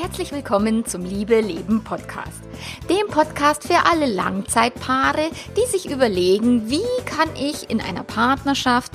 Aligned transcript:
herzlich 0.00 0.32
willkommen 0.32 0.86
zum 0.86 1.04
Liebe 1.04 1.42
Leben 1.42 1.84
Podcast. 1.84 2.40
Dem 2.88 3.06
Podcast 3.08 3.64
für 3.64 3.84
alle 3.84 4.06
Langzeitpaare, 4.06 5.28
die 5.58 5.66
sich 5.66 5.90
überlegen, 5.90 6.70
wie 6.70 6.80
kann 7.04 7.28
ich 7.36 7.68
in 7.68 7.82
einer 7.82 8.02
Partnerschaft 8.02 8.92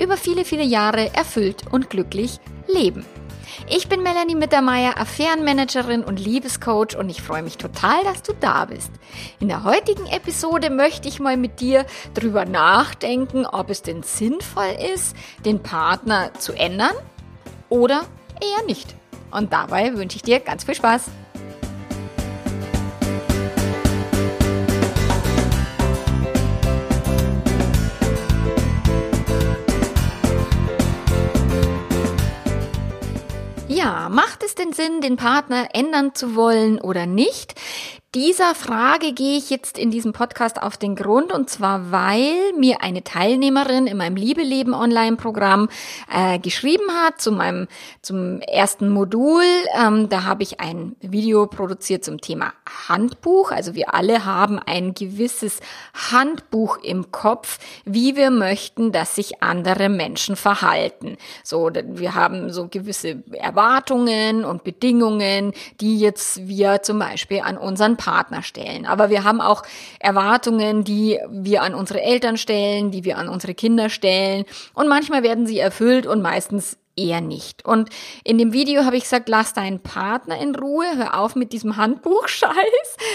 über 0.00 0.16
viele, 0.16 0.46
viele 0.46 0.62
Jahre 0.62 1.14
erfüllt 1.14 1.64
und 1.70 1.90
glücklich 1.90 2.40
leben. 2.66 3.04
Ich 3.68 3.90
bin 3.90 4.02
Melanie 4.02 4.36
Mittermeier, 4.36 4.98
Affärenmanagerin 4.98 6.02
und 6.02 6.18
Liebescoach 6.18 6.96
und 6.98 7.10
ich 7.10 7.20
freue 7.20 7.42
mich 7.42 7.58
total, 7.58 8.02
dass 8.04 8.22
du 8.22 8.32
da 8.32 8.64
bist. 8.64 8.90
In 9.40 9.48
der 9.48 9.64
heutigen 9.64 10.06
Episode 10.06 10.70
möchte 10.70 11.08
ich 11.08 11.20
mal 11.20 11.36
mit 11.36 11.60
dir 11.60 11.84
drüber 12.14 12.46
nachdenken, 12.46 13.44
ob 13.44 13.68
es 13.68 13.82
denn 13.82 14.02
sinnvoll 14.02 14.74
ist, 14.94 15.14
den 15.44 15.62
Partner 15.62 16.32
zu 16.38 16.54
ändern 16.54 16.94
oder 17.68 18.06
eher 18.40 18.64
nicht. 18.64 18.97
Und 19.30 19.52
dabei 19.52 19.94
wünsche 19.94 20.16
ich 20.16 20.22
dir 20.22 20.40
ganz 20.40 20.64
viel 20.64 20.74
Spaß. 20.74 21.10
Ja, 33.68 34.08
macht 34.08 34.42
es 34.42 34.54
denn 34.54 34.72
Sinn, 34.72 35.00
den 35.00 35.16
Partner 35.16 35.68
ändern 35.72 36.14
zu 36.14 36.34
wollen 36.34 36.80
oder 36.80 37.06
nicht? 37.06 37.54
Dieser 38.14 38.54
Frage 38.54 39.12
gehe 39.12 39.36
ich 39.36 39.50
jetzt 39.50 39.76
in 39.76 39.90
diesem 39.90 40.14
Podcast 40.14 40.62
auf 40.62 40.78
den 40.78 40.96
Grund 40.96 41.30
und 41.30 41.50
zwar, 41.50 41.92
weil 41.92 42.54
mir 42.56 42.80
eine 42.80 43.04
Teilnehmerin 43.04 43.86
in 43.86 43.98
meinem 43.98 44.16
Liebe 44.16 44.40
Leben 44.40 44.72
Online-Programm 44.72 45.68
äh, 46.10 46.38
geschrieben 46.38 46.90
hat 47.04 47.20
zu 47.20 47.32
meinem 47.32 47.68
zum 48.00 48.40
ersten 48.40 48.88
Modul. 48.88 49.42
Ähm, 49.78 50.08
da 50.08 50.24
habe 50.24 50.42
ich 50.42 50.58
ein 50.58 50.96
Video 51.02 51.46
produziert 51.48 52.02
zum 52.02 52.18
Thema 52.18 52.54
Handbuch. 52.88 53.50
Also 53.50 53.74
wir 53.74 53.92
alle 53.92 54.24
haben 54.24 54.58
ein 54.58 54.94
gewisses 54.94 55.60
Handbuch 56.10 56.78
im 56.78 57.12
Kopf, 57.12 57.58
wie 57.84 58.16
wir 58.16 58.30
möchten, 58.30 58.90
dass 58.90 59.16
sich 59.16 59.42
andere 59.42 59.90
Menschen 59.90 60.36
verhalten. 60.36 61.18
So, 61.44 61.70
wir 61.74 62.14
haben 62.14 62.50
so 62.54 62.68
gewisse 62.68 63.22
Erwartungen 63.32 64.46
und 64.46 64.64
Bedingungen, 64.64 65.52
die 65.82 65.98
jetzt 66.00 66.48
wir 66.48 66.80
zum 66.80 67.00
Beispiel 67.00 67.40
an 67.40 67.58
unseren 67.58 67.97
Partner 67.98 68.42
stellen. 68.42 68.86
Aber 68.86 69.10
wir 69.10 69.24
haben 69.24 69.42
auch 69.42 69.62
Erwartungen, 70.00 70.84
die 70.84 71.18
wir 71.28 71.62
an 71.62 71.74
unsere 71.74 72.00
Eltern 72.00 72.38
stellen, 72.38 72.90
die 72.90 73.04
wir 73.04 73.18
an 73.18 73.28
unsere 73.28 73.52
Kinder 73.52 73.90
stellen. 73.90 74.46
Und 74.72 74.88
manchmal 74.88 75.22
werden 75.22 75.46
sie 75.46 75.58
erfüllt 75.58 76.06
und 76.06 76.22
meistens 76.22 76.78
eher 76.98 77.20
nicht. 77.20 77.64
Und 77.64 77.88
in 78.24 78.36
dem 78.36 78.52
Video 78.52 78.84
habe 78.84 78.96
ich 78.96 79.04
gesagt, 79.04 79.28
lass 79.28 79.52
deinen 79.52 79.80
Partner 79.80 80.38
in 80.38 80.54
Ruhe, 80.54 80.86
hör 80.96 81.18
auf 81.20 81.36
mit 81.36 81.52
diesem 81.52 81.76
Handbuchscheiß. 81.76 82.52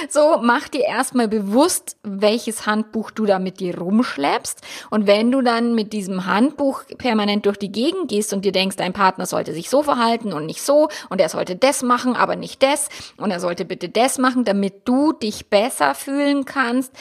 So, 0.10 0.40
mach 0.42 0.70
dir 0.70 0.86
erstmal 0.86 1.28
bewusst, 1.28 1.98
welches 2.04 2.66
Handbuch 2.66 3.12
du 3.12 3.26
da 3.26 3.40
mit 3.40 3.60
dir 3.60 3.78
rumschleppst. 3.78 4.62
Und 4.90 5.08
wenn 5.08 5.32
du 5.32 5.42
dann 5.42 5.76
mit 5.76 5.94
diesem 5.94 6.26
Handbuch 6.26 6.84
permanent 6.98 7.46
durch 7.46 7.58
die 7.58 7.72
Gegend 7.72 8.08
gehst 8.08 8.34
und 8.34 8.46
dir 8.46 8.52
denkst, 8.52 8.78
dein 8.78 8.94
Partner 8.94 9.26
sollte 9.26 9.54
sich 9.54 9.70
so 9.70 9.84
verhalten 9.84 10.34
und 10.34 10.46
nicht 10.46 10.62
so 10.62 10.88
und 11.10 11.20
er 11.20 11.30
sollte 11.30 11.56
das 11.56 11.84
machen, 11.84 12.16
aber 12.16 12.36
nicht 12.36 12.64
das 12.64 12.90
und 13.18 13.32
er 13.32 13.40
sollte 13.40 13.66
bitte 13.66 13.90
das 13.90 14.18
machen, 14.18 14.46
damit 14.46 14.88
du 14.88 15.12
dich 15.12 15.48
besser 15.48 15.96
fühlen 15.96 16.46
kannst, 16.46 16.94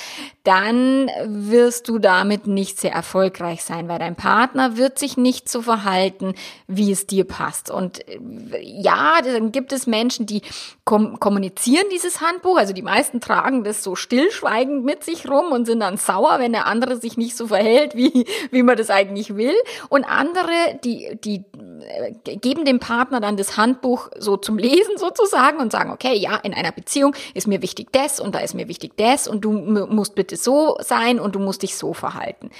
dann 0.44 1.08
wirst 1.24 1.89
du 1.89 1.98
damit 1.98 2.46
nicht 2.46 2.80
sehr 2.80 2.92
erfolgreich 2.92 3.62
sein, 3.62 3.89
weil 3.89 3.98
dein 3.98 4.17
Partner 4.17 4.77
wird 4.77 4.98
sich 4.98 5.17
nicht 5.17 5.48
so 5.48 5.62
verhalten, 5.62 6.34
wie 6.77 6.92
es 6.92 7.06
dir 7.06 7.25
passt. 7.25 7.70
Und 7.70 8.06
äh, 8.09 8.19
ja, 8.61 9.20
dann 9.23 9.52
gibt 9.52 9.73
es 9.73 9.86
Menschen, 9.86 10.27
die 10.27 10.42
kom 10.85 11.20
kommunizieren 11.20 11.86
dieses 11.92 12.20
Handbuch. 12.20 12.57
Also 12.57 12.73
die 12.73 12.83
meisten 12.83 13.20
tragen 13.20 13.64
das 13.64 13.83
so 13.83 13.95
stillschweigend 13.95 14.85
mit 14.85 15.05
sich 15.05 15.29
rum 15.29 15.52
und 15.52 15.67
sind 15.67 15.80
dann 15.80 15.96
sauer, 15.96 16.39
wenn 16.39 16.52
der 16.52 16.67
andere 16.67 16.96
sich 16.96 17.17
nicht 17.17 17.36
so 17.36 17.48
verhält, 17.48 17.95
wie, 17.96 18.27
wie 18.51 18.63
man 18.63 18.77
das 18.77 18.91
eigentlich 18.91 19.36
will. 19.36 19.55
Und 19.89 20.05
andere, 20.05 20.79
die, 20.85 21.19
die 21.23 21.45
äh, 21.83 22.36
geben 22.36 22.64
dem 22.64 22.80
Partner 22.80 23.20
dann 23.20 23.36
das 23.36 23.57
Handbuch 23.57 24.08
so 24.19 24.36
zum 24.36 24.58
Lesen 24.58 24.96
sozusagen 24.96 25.58
und 25.58 25.73
sagen, 25.73 25.91
okay, 25.91 26.17
ja, 26.17 26.36
in 26.36 26.55
einer 26.55 26.73
Beziehung 26.73 27.14
ist 27.35 27.46
mir 27.46 27.63
wichtig 27.63 27.89
das 27.92 28.20
und 28.20 28.35
da 28.35 28.41
ist 28.41 28.55
mir 28.55 28.69
wichtig 28.69 28.92
das 28.96 29.29
und 29.29 29.42
du 29.42 29.52
musst 29.52 30.14
bitte 30.14 30.36
so 30.36 30.77
sein 30.80 31.20
und 31.20 31.35
du 31.35 31.39
musst 31.39 31.63
dich 31.63 31.77
so 31.77 31.92
verhalten. 31.92 32.51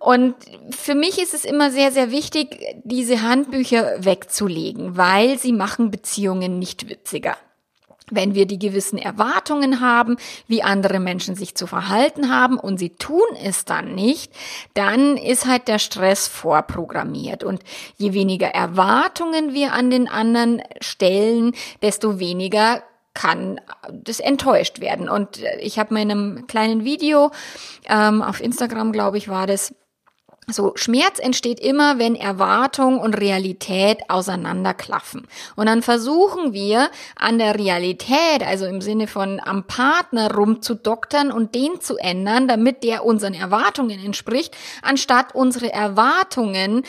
Und 0.00 0.34
für 0.70 0.94
mich 0.94 1.20
ist 1.20 1.34
es 1.34 1.44
immer 1.44 1.70
sehr, 1.70 1.92
sehr 1.92 2.10
wichtig, 2.10 2.58
diese 2.84 3.20
Handbücher 3.20 4.02
wegzulegen, 4.02 4.96
weil 4.96 5.38
sie 5.38 5.52
machen 5.52 5.90
Beziehungen 5.90 6.58
nicht 6.58 6.88
witziger. 6.88 7.36
Wenn 8.10 8.34
wir 8.34 8.46
die 8.46 8.58
gewissen 8.58 8.98
Erwartungen 8.98 9.80
haben, 9.80 10.16
wie 10.48 10.62
andere 10.62 11.00
Menschen 11.00 11.36
sich 11.36 11.54
zu 11.54 11.66
verhalten 11.66 12.34
haben 12.34 12.58
und 12.58 12.78
sie 12.78 12.90
tun 12.90 13.20
es 13.44 13.66
dann 13.66 13.94
nicht, 13.94 14.32
dann 14.72 15.18
ist 15.18 15.46
halt 15.46 15.68
der 15.68 15.78
Stress 15.78 16.26
vorprogrammiert. 16.26 17.44
Und 17.44 17.62
je 17.98 18.14
weniger 18.14 18.48
Erwartungen 18.48 19.52
wir 19.52 19.74
an 19.74 19.90
den 19.90 20.08
anderen 20.08 20.62
stellen, 20.80 21.52
desto 21.82 22.18
weniger 22.18 22.82
kann 23.12 23.60
das 23.92 24.18
enttäuscht 24.18 24.80
werden. 24.80 25.10
Und 25.10 25.42
ich 25.60 25.78
habe 25.78 25.90
in 26.00 26.10
einem 26.10 26.46
kleinen 26.46 26.84
Video 26.84 27.30
ähm, 27.86 28.22
auf 28.22 28.40
Instagram, 28.40 28.92
glaube 28.92 29.18
ich, 29.18 29.28
war 29.28 29.46
das, 29.46 29.74
so, 30.52 30.72
Schmerz 30.74 31.18
entsteht 31.18 31.60
immer, 31.60 31.98
wenn 31.98 32.14
Erwartung 32.14 32.98
und 32.98 33.14
Realität 33.14 33.98
auseinanderklaffen. 34.08 35.26
Und 35.56 35.66
dann 35.66 35.82
versuchen 35.82 36.52
wir 36.52 36.90
an 37.16 37.38
der 37.38 37.58
Realität, 37.58 38.42
also 38.46 38.66
im 38.66 38.80
Sinne 38.80 39.06
von 39.06 39.40
am 39.44 39.64
Partner 39.64 40.34
rumzudoktern 40.34 41.32
und 41.32 41.54
den 41.54 41.80
zu 41.80 41.96
ändern, 41.96 42.48
damit 42.48 42.82
der 42.84 43.04
unseren 43.04 43.34
Erwartungen 43.34 44.04
entspricht, 44.04 44.56
anstatt 44.82 45.34
unsere 45.34 45.72
Erwartungen 45.72 46.82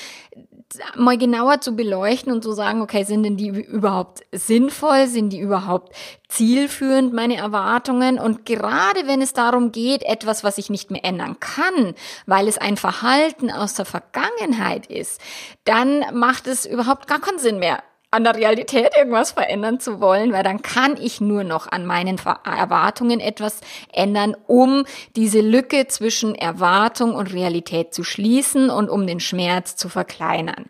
mal 0.96 1.18
genauer 1.18 1.62
zu 1.62 1.76
beleuchten 1.76 2.32
und 2.32 2.44
zu 2.44 2.52
sagen, 2.52 2.82
okay, 2.82 3.04
sind 3.04 3.24
denn 3.24 3.38
die 3.38 3.48
überhaupt 3.48 4.22
sinnvoll? 4.32 5.08
Sind 5.08 5.30
die 5.32 5.40
überhaupt 5.40 5.96
zielführend, 6.30 7.14
meine 7.14 7.38
Erwartungen? 7.38 8.20
Und 8.20 8.46
gerade 8.46 9.08
wenn 9.08 9.22
es 9.22 9.34
darum 9.34 9.72
geht, 9.72 10.04
etwas, 10.04 10.44
was 10.44 10.58
ich 10.58 10.70
nicht 10.70 10.92
mehr 10.92 11.06
ändern 11.06 11.40
kann, 11.40 11.94
weil 12.26 12.48
es 12.48 12.58
ein 12.58 12.78
Verhalten 12.78 13.52
aus 13.52 13.74
der 13.74 13.86
Vergangenheit 13.86 14.88
ist, 14.88 15.22
dann 15.64 16.04
macht 16.14 16.48
es 16.48 16.66
überhaupt 16.66 17.08
gar 17.08 17.20
keinen 17.20 17.40
Sinn 17.40 17.59
mehr, 17.59 17.84
an 18.14 18.26
der 18.26 18.36
Realität 18.36 18.92
irgendwas 18.98 19.32
verändern 19.32 19.80
zu 19.80 20.02
wollen, 20.02 20.34
weil 20.34 20.44
dann 20.44 20.62
kann 20.62 20.98
ich 21.02 21.22
nur 21.22 21.46
noch 21.46 21.72
an 21.72 21.86
meinen 21.86 22.18
Erwartungen 22.44 23.22
etwas 23.22 23.62
ändern, 23.94 24.36
um 24.48 24.84
diese 25.16 25.40
Lücke 25.40 25.88
zwischen 25.88 26.36
Erwartung 26.36 27.16
und 27.16 27.34
Realität 27.34 27.94
zu 27.94 28.04
schließen 28.04 28.70
und 28.70 28.90
um 28.90 29.08
den 29.08 29.22
Schmerz 29.22 29.78
zu 29.78 29.88
verkleinern. 29.88 30.66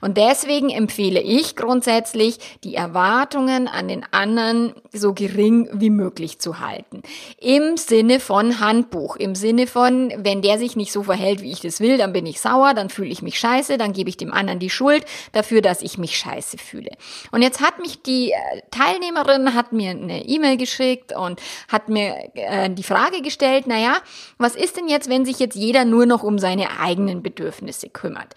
Und 0.00 0.16
deswegen 0.16 0.68
empfehle 0.68 1.20
ich 1.20 1.54
grundsätzlich, 1.54 2.38
die 2.64 2.74
Erwartungen 2.74 3.68
an 3.68 3.86
den 3.86 4.04
anderen 4.10 4.74
so 4.92 5.14
gering 5.14 5.68
wie 5.72 5.90
möglich 5.90 6.40
zu 6.40 6.58
halten. 6.58 7.02
Im 7.38 7.76
Sinne 7.76 8.18
von 8.18 8.58
Handbuch, 8.58 9.14
im 9.14 9.36
Sinne 9.36 9.68
von, 9.68 10.12
wenn 10.16 10.42
der 10.42 10.58
sich 10.58 10.74
nicht 10.74 10.90
so 10.90 11.04
verhält, 11.04 11.40
wie 11.40 11.52
ich 11.52 11.60
das 11.60 11.78
will, 11.78 11.98
dann 11.98 12.12
bin 12.12 12.26
ich 12.26 12.40
sauer, 12.40 12.74
dann 12.74 12.90
fühle 12.90 13.10
ich 13.10 13.22
mich 13.22 13.38
scheiße, 13.38 13.78
dann 13.78 13.92
gebe 13.92 14.10
ich 14.10 14.16
dem 14.16 14.32
anderen 14.32 14.58
die 14.58 14.70
Schuld 14.70 15.04
dafür, 15.30 15.62
dass 15.62 15.82
ich 15.82 15.96
mich 15.96 16.18
scheiße 16.18 16.58
fühle. 16.58 16.79
Gefühle. 16.80 16.96
Und 17.30 17.42
jetzt 17.42 17.60
hat 17.60 17.78
mich 17.78 18.02
die 18.02 18.32
äh, 18.32 18.36
Teilnehmerin 18.70 19.54
hat 19.54 19.72
mir 19.72 19.90
eine 19.90 20.26
E-Mail 20.26 20.56
geschickt 20.56 21.14
und 21.16 21.40
hat 21.68 21.88
mir 21.88 22.30
äh, 22.34 22.70
die 22.70 22.82
Frage 22.82 23.22
gestellt, 23.22 23.66
naja, 23.66 23.96
was 24.38 24.56
ist 24.56 24.76
denn 24.76 24.88
jetzt, 24.88 25.08
wenn 25.08 25.24
sich 25.24 25.38
jetzt 25.38 25.56
jeder 25.56 25.84
nur 25.84 26.06
noch 26.06 26.22
um 26.22 26.38
seine 26.38 26.80
eigenen 26.80 27.22
Bedürfnisse 27.22 27.88
kümmert? 27.88 28.34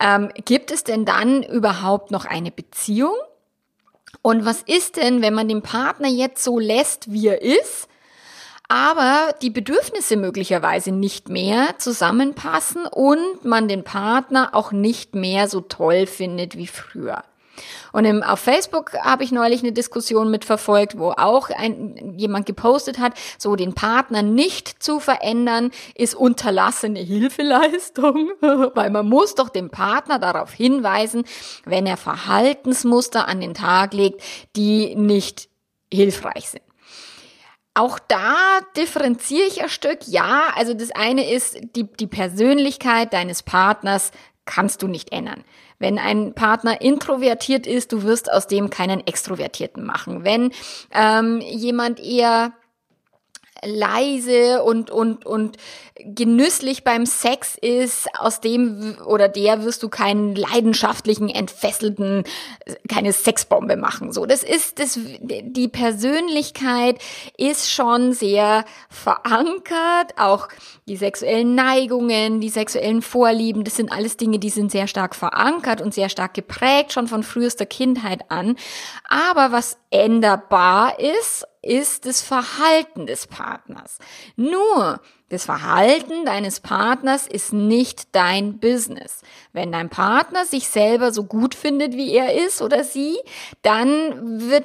Ähm, 0.00 0.30
gibt 0.44 0.70
es 0.70 0.84
denn 0.84 1.04
dann 1.04 1.42
überhaupt 1.42 2.10
noch 2.10 2.24
eine 2.24 2.50
Beziehung? 2.50 3.14
Und 4.22 4.44
was 4.44 4.62
ist 4.62 4.96
denn, 4.96 5.22
wenn 5.22 5.34
man 5.34 5.48
den 5.48 5.62
Partner 5.62 6.08
jetzt 6.08 6.42
so 6.42 6.58
lässt, 6.58 7.12
wie 7.12 7.28
er 7.28 7.42
ist? 7.42 7.88
aber 8.70 9.34
die 9.40 9.48
Bedürfnisse 9.48 10.16
möglicherweise 10.16 10.92
nicht 10.92 11.30
mehr 11.30 11.78
zusammenpassen 11.78 12.84
und 12.86 13.42
man 13.42 13.66
den 13.66 13.82
Partner 13.82 14.50
auch 14.52 14.72
nicht 14.72 15.14
mehr 15.14 15.48
so 15.48 15.62
toll 15.62 16.06
findet 16.06 16.54
wie 16.54 16.66
früher. 16.66 17.24
Und 17.92 18.04
im, 18.04 18.22
auf 18.22 18.40
Facebook 18.40 18.94
habe 18.94 19.24
ich 19.24 19.32
neulich 19.32 19.62
eine 19.62 19.72
Diskussion 19.72 20.30
mitverfolgt, 20.30 20.98
wo 20.98 21.10
auch 21.10 21.50
ein, 21.50 22.14
jemand 22.16 22.46
gepostet 22.46 22.98
hat, 22.98 23.14
so 23.38 23.56
den 23.56 23.74
Partner 23.74 24.22
nicht 24.22 24.82
zu 24.82 25.00
verändern, 25.00 25.70
ist 25.94 26.14
unterlassene 26.14 27.00
Hilfeleistung, 27.00 28.30
weil 28.40 28.90
man 28.90 29.08
muss 29.08 29.34
doch 29.34 29.48
dem 29.48 29.70
Partner 29.70 30.18
darauf 30.18 30.52
hinweisen, 30.52 31.24
wenn 31.64 31.86
er 31.86 31.96
Verhaltensmuster 31.96 33.28
an 33.28 33.40
den 33.40 33.54
Tag 33.54 33.94
legt, 33.94 34.22
die 34.56 34.94
nicht 34.94 35.48
hilfreich 35.92 36.50
sind. 36.50 36.62
Auch 37.78 38.00
da 38.00 38.34
differenziere 38.76 39.46
ich 39.46 39.62
ein 39.62 39.68
Stück. 39.68 40.00
Ja, 40.06 40.48
also 40.56 40.74
das 40.74 40.90
eine 40.90 41.30
ist, 41.30 41.58
die, 41.76 41.84
die 41.84 42.08
Persönlichkeit 42.08 43.12
deines 43.12 43.44
Partners 43.44 44.10
kannst 44.48 44.82
du 44.82 44.88
nicht 44.88 45.12
ändern. 45.12 45.44
Wenn 45.78 45.98
ein 45.98 46.34
Partner 46.34 46.80
introvertiert 46.80 47.66
ist, 47.66 47.92
du 47.92 48.02
wirst 48.02 48.32
aus 48.32 48.46
dem 48.48 48.70
keinen 48.70 49.06
Extrovertierten 49.06 49.84
machen. 49.84 50.24
Wenn 50.24 50.50
ähm, 50.92 51.40
jemand 51.40 52.00
eher 52.00 52.52
leise 53.64 54.62
und, 54.62 54.90
und, 54.90 55.26
und 55.26 55.56
genüsslich 55.96 56.84
beim 56.84 57.06
Sex 57.06 57.56
ist, 57.60 58.06
aus 58.18 58.40
dem 58.40 58.96
oder 59.04 59.28
der 59.28 59.64
wirst 59.64 59.82
du 59.82 59.88
keinen 59.88 60.34
leidenschaftlichen, 60.34 61.28
entfesselten, 61.28 62.24
keine 62.88 63.12
Sexbombe 63.12 63.76
machen. 63.76 64.12
So, 64.12 64.26
das 64.26 64.42
ist, 64.42 64.78
das, 64.78 64.98
die 65.20 65.68
Persönlichkeit 65.68 66.98
ist 67.36 67.70
schon 67.70 68.12
sehr 68.12 68.64
verankert, 68.88 70.14
auch 70.16 70.48
die 70.88 70.96
sexuellen 70.96 71.54
Neigungen, 71.54 72.40
die 72.40 72.48
sexuellen 72.48 73.02
Vorlieben, 73.02 73.64
das 73.64 73.76
sind 73.76 73.92
alles 73.92 74.16
Dinge, 74.16 74.38
die 74.38 74.50
sind 74.50 74.72
sehr 74.72 74.88
stark 74.88 75.14
verankert 75.14 75.80
und 75.80 75.94
sehr 75.94 76.08
stark 76.08 76.34
geprägt, 76.34 76.92
schon 76.92 77.06
von 77.06 77.22
frühester 77.22 77.66
Kindheit 77.66 78.30
an. 78.30 78.56
Aber 79.08 79.52
was 79.52 79.78
änderbar 79.90 80.98
ist, 80.98 81.46
ist 81.62 82.06
das 82.06 82.22
Verhalten 82.22 83.06
des 83.06 83.26
Partners. 83.26 83.98
Nur 84.36 85.00
das 85.28 85.44
Verhalten 85.44 86.24
deines 86.24 86.60
Partners 86.60 87.26
ist 87.26 87.52
nicht 87.52 88.14
dein 88.14 88.58
Business. 88.58 89.20
Wenn 89.52 89.70
dein 89.70 89.90
Partner 89.90 90.46
sich 90.46 90.68
selber 90.68 91.12
so 91.12 91.24
gut 91.24 91.54
findet, 91.54 91.94
wie 91.94 92.14
er 92.14 92.34
ist 92.46 92.62
oder 92.62 92.82
sie, 92.82 93.18
dann 93.60 94.48
wird, 94.48 94.64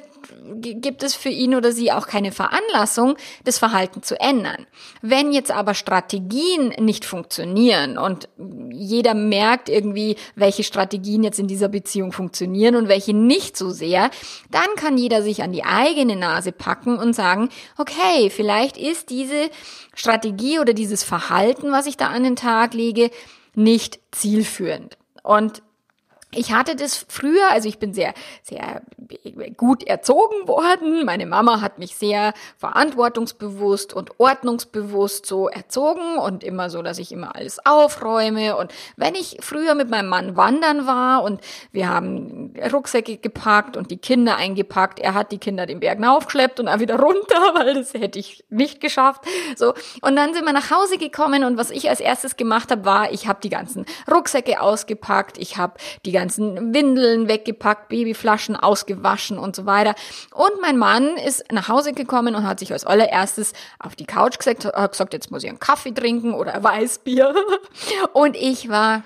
gibt 0.54 1.02
es 1.02 1.14
für 1.14 1.28
ihn 1.28 1.54
oder 1.54 1.72
sie 1.72 1.92
auch 1.92 2.06
keine 2.06 2.32
Veranlassung, 2.32 3.16
das 3.44 3.58
Verhalten 3.58 4.02
zu 4.02 4.18
ändern. 4.18 4.66
Wenn 5.02 5.32
jetzt 5.32 5.50
aber 5.50 5.74
Strategien 5.74 6.13
nicht 6.20 7.04
funktionieren 7.04 7.98
und 7.98 8.28
jeder 8.70 9.14
merkt 9.14 9.68
irgendwie, 9.68 10.16
welche 10.34 10.62
Strategien 10.62 11.22
jetzt 11.22 11.38
in 11.38 11.46
dieser 11.46 11.68
Beziehung 11.68 12.12
funktionieren 12.12 12.76
und 12.76 12.88
welche 12.88 13.14
nicht 13.14 13.56
so 13.56 13.70
sehr, 13.70 14.10
dann 14.50 14.66
kann 14.76 14.98
jeder 14.98 15.22
sich 15.22 15.42
an 15.42 15.52
die 15.52 15.64
eigene 15.64 16.16
Nase 16.16 16.52
packen 16.52 16.98
und 16.98 17.14
sagen, 17.14 17.48
okay, 17.78 18.30
vielleicht 18.30 18.76
ist 18.76 19.10
diese 19.10 19.50
Strategie 19.94 20.58
oder 20.58 20.72
dieses 20.72 21.04
Verhalten, 21.04 21.72
was 21.72 21.86
ich 21.86 21.96
da 21.96 22.08
an 22.08 22.24
den 22.24 22.36
Tag 22.36 22.74
lege, 22.74 23.10
nicht 23.54 24.00
zielführend. 24.10 24.98
Und 25.22 25.62
ich 26.36 26.52
hatte 26.52 26.76
das 26.76 27.06
früher, 27.08 27.50
also 27.50 27.68
ich 27.68 27.78
bin 27.78 27.94
sehr, 27.94 28.14
sehr 28.42 28.82
gut 29.56 29.84
erzogen 29.84 30.46
worden. 30.48 31.04
Meine 31.04 31.26
Mama 31.26 31.60
hat 31.60 31.78
mich 31.78 31.96
sehr 31.96 32.34
verantwortungsbewusst 32.58 33.92
und 33.94 34.18
ordnungsbewusst 34.18 35.26
so 35.26 35.48
erzogen 35.48 36.18
und 36.18 36.44
immer 36.44 36.70
so, 36.70 36.82
dass 36.82 36.98
ich 36.98 37.12
immer 37.12 37.34
alles 37.34 37.64
aufräume. 37.64 38.56
Und 38.56 38.72
wenn 38.96 39.14
ich 39.14 39.38
früher 39.40 39.74
mit 39.74 39.90
meinem 39.90 40.08
Mann 40.08 40.36
wandern 40.36 40.86
war 40.86 41.22
und 41.22 41.40
wir 41.72 41.88
haben 41.88 42.54
Rucksäcke 42.72 43.16
gepackt 43.16 43.76
und 43.76 43.90
die 43.90 43.98
Kinder 43.98 44.36
eingepackt, 44.36 44.98
er 44.98 45.14
hat 45.14 45.32
die 45.32 45.38
Kinder 45.38 45.66
den 45.66 45.80
Berg 45.80 46.02
aufgeschleppt 46.04 46.60
und 46.60 46.68
auch 46.68 46.80
wieder 46.80 46.98
runter, 46.98 47.54
weil 47.54 47.74
das 47.74 47.94
hätte 47.94 48.18
ich 48.18 48.44
nicht 48.50 48.80
geschafft. 48.80 49.22
So. 49.56 49.74
Und 50.02 50.16
dann 50.16 50.34
sind 50.34 50.44
wir 50.44 50.52
nach 50.52 50.70
Hause 50.70 50.98
gekommen 50.98 51.44
und 51.44 51.56
was 51.56 51.70
ich 51.70 51.88
als 51.88 52.00
erstes 52.00 52.36
gemacht 52.36 52.70
habe, 52.70 52.84
war, 52.84 53.12
ich 53.12 53.28
habe 53.28 53.38
die 53.42 53.48
ganzen 53.48 53.86
Rucksäcke 54.10 54.60
ausgepackt, 54.60 55.38
ich 55.38 55.56
habe 55.56 55.74
die 56.04 56.12
ganzen 56.12 56.23
ganzen 56.24 56.72
Windeln 56.72 57.28
weggepackt, 57.28 57.88
Babyflaschen 57.90 58.56
ausgewaschen 58.56 59.38
und 59.38 59.54
so 59.54 59.66
weiter. 59.66 59.94
Und 60.32 60.60
mein 60.62 60.78
Mann 60.78 61.16
ist 61.18 61.44
nach 61.52 61.68
Hause 61.68 61.92
gekommen 61.92 62.34
und 62.34 62.46
hat 62.46 62.60
sich 62.60 62.72
als 62.72 62.86
allererstes 62.86 63.52
auf 63.78 63.94
die 63.94 64.06
Couch 64.06 64.38
gesagt, 64.38 64.64
hat 64.64 64.92
gesagt, 64.92 65.12
jetzt 65.12 65.30
muss 65.30 65.44
ich 65.44 65.50
einen 65.50 65.58
Kaffee 65.58 65.92
trinken 65.92 66.32
oder 66.32 66.62
Weißbier. 66.62 67.34
Und 68.12 68.36
ich 68.36 68.68
war 68.68 69.02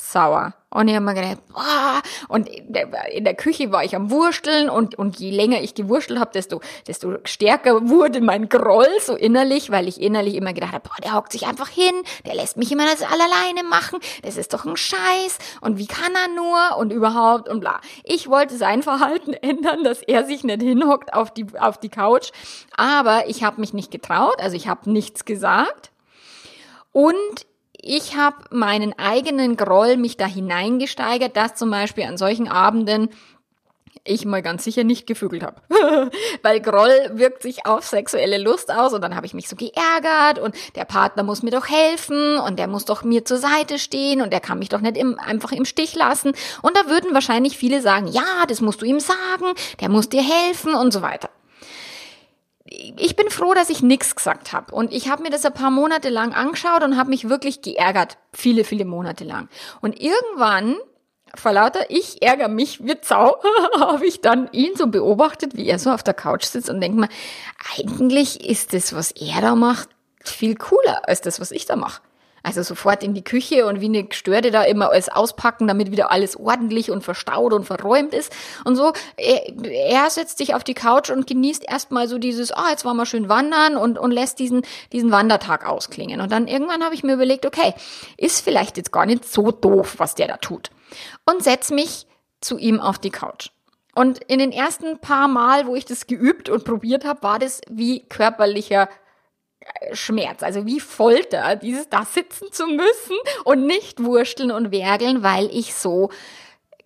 stinksauer. 0.00 0.54
Und 0.72 0.86
ich 0.86 0.94
habe 0.94 1.04
mir 1.04 1.14
gedacht, 1.14 1.38
boah, 1.48 2.00
und 2.28 2.48
in 2.48 3.24
der 3.24 3.34
Küche 3.34 3.72
war 3.72 3.82
ich 3.82 3.96
am 3.96 4.12
Wursteln 4.12 4.70
und, 4.70 4.94
und 4.94 5.18
je 5.18 5.32
länger 5.32 5.60
ich 5.60 5.74
gewurstelt 5.74 6.20
habe, 6.20 6.30
desto, 6.32 6.60
desto 6.86 7.16
stärker 7.24 7.88
wurde 7.88 8.20
mein 8.20 8.48
Groll 8.48 8.86
so 9.00 9.16
innerlich, 9.16 9.72
weil 9.72 9.88
ich 9.88 10.00
innerlich 10.00 10.36
immer 10.36 10.52
gedacht 10.52 10.72
habe, 10.72 10.88
boah, 10.88 10.94
der 11.02 11.14
hockt 11.14 11.32
sich 11.32 11.48
einfach 11.48 11.68
hin, 11.68 11.94
der 12.24 12.36
lässt 12.36 12.56
mich 12.56 12.70
immer 12.70 12.84
das 12.84 13.02
alleine 13.02 13.68
machen, 13.68 13.98
das 14.22 14.36
ist 14.36 14.54
doch 14.54 14.64
ein 14.64 14.76
Scheiß 14.76 15.38
und 15.60 15.76
wie 15.76 15.88
kann 15.88 16.12
er 16.14 16.36
nur 16.36 16.78
und 16.78 16.92
überhaupt 16.92 17.48
und 17.48 17.58
bla. 17.58 17.80
Ich 18.04 18.30
wollte 18.30 18.56
sein 18.56 18.84
Verhalten 18.84 19.32
ändern, 19.42 19.82
dass 19.82 20.02
er 20.02 20.24
sich 20.24 20.44
nicht 20.44 20.62
hinhockt 20.62 21.14
auf 21.14 21.34
die, 21.34 21.46
auf 21.58 21.78
die 21.78 21.88
Couch, 21.88 22.30
aber 22.76 23.28
ich 23.28 23.42
habe 23.42 23.60
mich 23.60 23.74
nicht 23.74 23.90
getraut, 23.90 24.40
also 24.40 24.54
ich 24.54 24.68
habe 24.68 24.88
nichts 24.88 25.24
gesagt. 25.24 25.90
Und 26.92 27.46
ich 27.82 28.16
habe 28.16 28.36
meinen 28.50 28.98
eigenen 28.98 29.56
Groll 29.56 29.96
mich 29.96 30.16
da 30.16 30.26
hineingesteigert, 30.26 31.36
dass 31.36 31.54
zum 31.54 31.70
Beispiel 31.70 32.04
an 32.04 32.16
solchen 32.16 32.48
Abenden 32.48 33.10
ich 34.04 34.24
mal 34.24 34.42
ganz 34.42 34.64
sicher 34.64 34.84
nicht 34.84 35.06
gefügelt 35.06 35.42
habe. 35.42 35.60
Weil 36.42 36.60
Groll 36.60 37.10
wirkt 37.14 37.42
sich 37.42 37.66
auf 37.66 37.84
sexuelle 37.84 38.38
Lust 38.38 38.72
aus 38.72 38.92
und 38.92 39.02
dann 39.02 39.14
habe 39.14 39.26
ich 39.26 39.34
mich 39.34 39.48
so 39.48 39.56
geärgert 39.56 40.38
und 40.38 40.54
der 40.74 40.84
Partner 40.84 41.22
muss 41.22 41.42
mir 41.42 41.50
doch 41.50 41.68
helfen 41.68 42.38
und 42.38 42.58
der 42.58 42.66
muss 42.66 42.84
doch 42.86 43.04
mir 43.04 43.24
zur 43.24 43.38
Seite 43.38 43.78
stehen 43.78 44.22
und 44.22 44.32
der 44.32 44.40
kann 44.40 44.58
mich 44.58 44.68
doch 44.68 44.80
nicht 44.80 44.96
im, 44.96 45.18
einfach 45.18 45.52
im 45.52 45.64
Stich 45.64 45.94
lassen. 45.94 46.32
Und 46.62 46.76
da 46.76 46.88
würden 46.88 47.14
wahrscheinlich 47.14 47.58
viele 47.58 47.82
sagen, 47.82 48.06
ja, 48.06 48.46
das 48.48 48.60
musst 48.60 48.80
du 48.80 48.86
ihm 48.86 49.00
sagen, 49.00 49.52
der 49.80 49.90
muss 49.90 50.08
dir 50.08 50.22
helfen 50.22 50.74
und 50.74 50.92
so 50.92 51.02
weiter 51.02 51.30
ich 52.64 53.16
bin 53.16 53.30
froh, 53.30 53.54
dass 53.54 53.70
ich 53.70 53.82
nichts 53.82 54.14
gesagt 54.14 54.52
habe. 54.52 54.74
Und 54.74 54.92
ich 54.92 55.08
habe 55.08 55.22
mir 55.22 55.30
das 55.30 55.44
ein 55.44 55.54
paar 55.54 55.70
Monate 55.70 56.08
lang 56.08 56.32
angeschaut 56.32 56.82
und 56.82 56.96
habe 56.96 57.10
mich 57.10 57.28
wirklich 57.28 57.62
geärgert. 57.62 58.18
Viele, 58.32 58.64
viele 58.64 58.84
Monate 58.84 59.24
lang. 59.24 59.48
Und 59.80 60.00
irgendwann, 60.00 60.76
vor 61.34 61.52
lauter 61.52 61.90
ich 61.90 62.22
ärgere 62.22 62.48
mich 62.48 62.84
wie 62.84 63.00
Zau, 63.00 63.42
habe 63.78 64.06
ich 64.06 64.20
dann 64.20 64.50
ihn 64.52 64.76
so 64.76 64.86
beobachtet, 64.86 65.56
wie 65.56 65.66
er 65.66 65.78
so 65.78 65.90
auf 65.90 66.02
der 66.02 66.14
Couch 66.14 66.44
sitzt 66.44 66.68
und 66.68 66.80
denke 66.80 67.00
mir, 67.00 67.08
eigentlich 67.78 68.46
ist 68.46 68.72
das, 68.74 68.94
was 68.94 69.10
er 69.12 69.40
da 69.40 69.54
macht, 69.54 69.88
viel 70.22 70.54
cooler 70.54 71.08
als 71.08 71.22
das, 71.22 71.40
was 71.40 71.50
ich 71.50 71.66
da 71.66 71.76
mache. 71.76 72.02
Also 72.42 72.62
sofort 72.62 73.02
in 73.02 73.14
die 73.14 73.24
Küche 73.24 73.66
und 73.66 73.80
wie 73.80 73.86
eine 73.86 74.04
Gestörte 74.04 74.50
da 74.50 74.62
immer 74.62 74.90
alles 74.90 75.08
auspacken, 75.08 75.68
damit 75.68 75.90
wieder 75.90 76.10
alles 76.10 76.36
ordentlich 76.36 76.90
und 76.90 77.02
verstaut 77.02 77.52
und 77.52 77.64
verräumt 77.64 78.14
ist. 78.14 78.32
Und 78.64 78.76
so, 78.76 78.92
er, 79.16 79.52
er 79.64 80.10
setzt 80.10 80.38
sich 80.38 80.54
auf 80.54 80.64
die 80.64 80.74
Couch 80.74 81.10
und 81.10 81.26
genießt 81.26 81.64
erstmal 81.68 82.08
so 82.08 82.18
dieses, 82.18 82.52
ah, 82.52 82.64
oh, 82.66 82.70
jetzt 82.70 82.84
waren 82.84 82.96
wir 82.96 83.06
schön 83.06 83.28
wandern 83.28 83.76
und, 83.76 83.98
und 83.98 84.10
lässt 84.10 84.38
diesen, 84.38 84.62
diesen 84.92 85.10
Wandertag 85.10 85.66
ausklingen. 85.66 86.20
Und 86.20 86.32
dann 86.32 86.48
irgendwann 86.48 86.82
habe 86.82 86.94
ich 86.94 87.02
mir 87.02 87.14
überlegt, 87.14 87.46
okay, 87.46 87.74
ist 88.16 88.42
vielleicht 88.42 88.76
jetzt 88.76 88.92
gar 88.92 89.06
nicht 89.06 89.30
so 89.30 89.50
doof, 89.50 89.94
was 89.98 90.14
der 90.14 90.28
da 90.28 90.36
tut. 90.36 90.70
Und 91.26 91.42
setz 91.42 91.70
mich 91.70 92.06
zu 92.40 92.58
ihm 92.58 92.80
auf 92.80 92.98
die 92.98 93.10
Couch. 93.10 93.50
Und 93.94 94.22
in 94.24 94.38
den 94.38 94.52
ersten 94.52 94.98
paar 94.98 95.28
Mal, 95.28 95.66
wo 95.66 95.74
ich 95.74 95.84
das 95.84 96.06
geübt 96.06 96.48
und 96.48 96.64
probiert 96.64 97.04
habe, 97.04 97.22
war 97.22 97.38
das 97.38 97.60
wie 97.68 98.06
körperlicher 98.08 98.88
Schmerz, 99.92 100.42
also 100.42 100.66
wie 100.66 100.80
Folter, 100.80 101.56
dieses 101.56 101.88
da 101.88 102.04
sitzen 102.04 102.50
zu 102.52 102.66
müssen 102.66 103.16
und 103.44 103.66
nicht 103.66 104.02
wursteln 104.02 104.50
und 104.50 104.70
wergeln, 104.70 105.22
weil 105.22 105.46
ich 105.54 105.74
so 105.74 106.10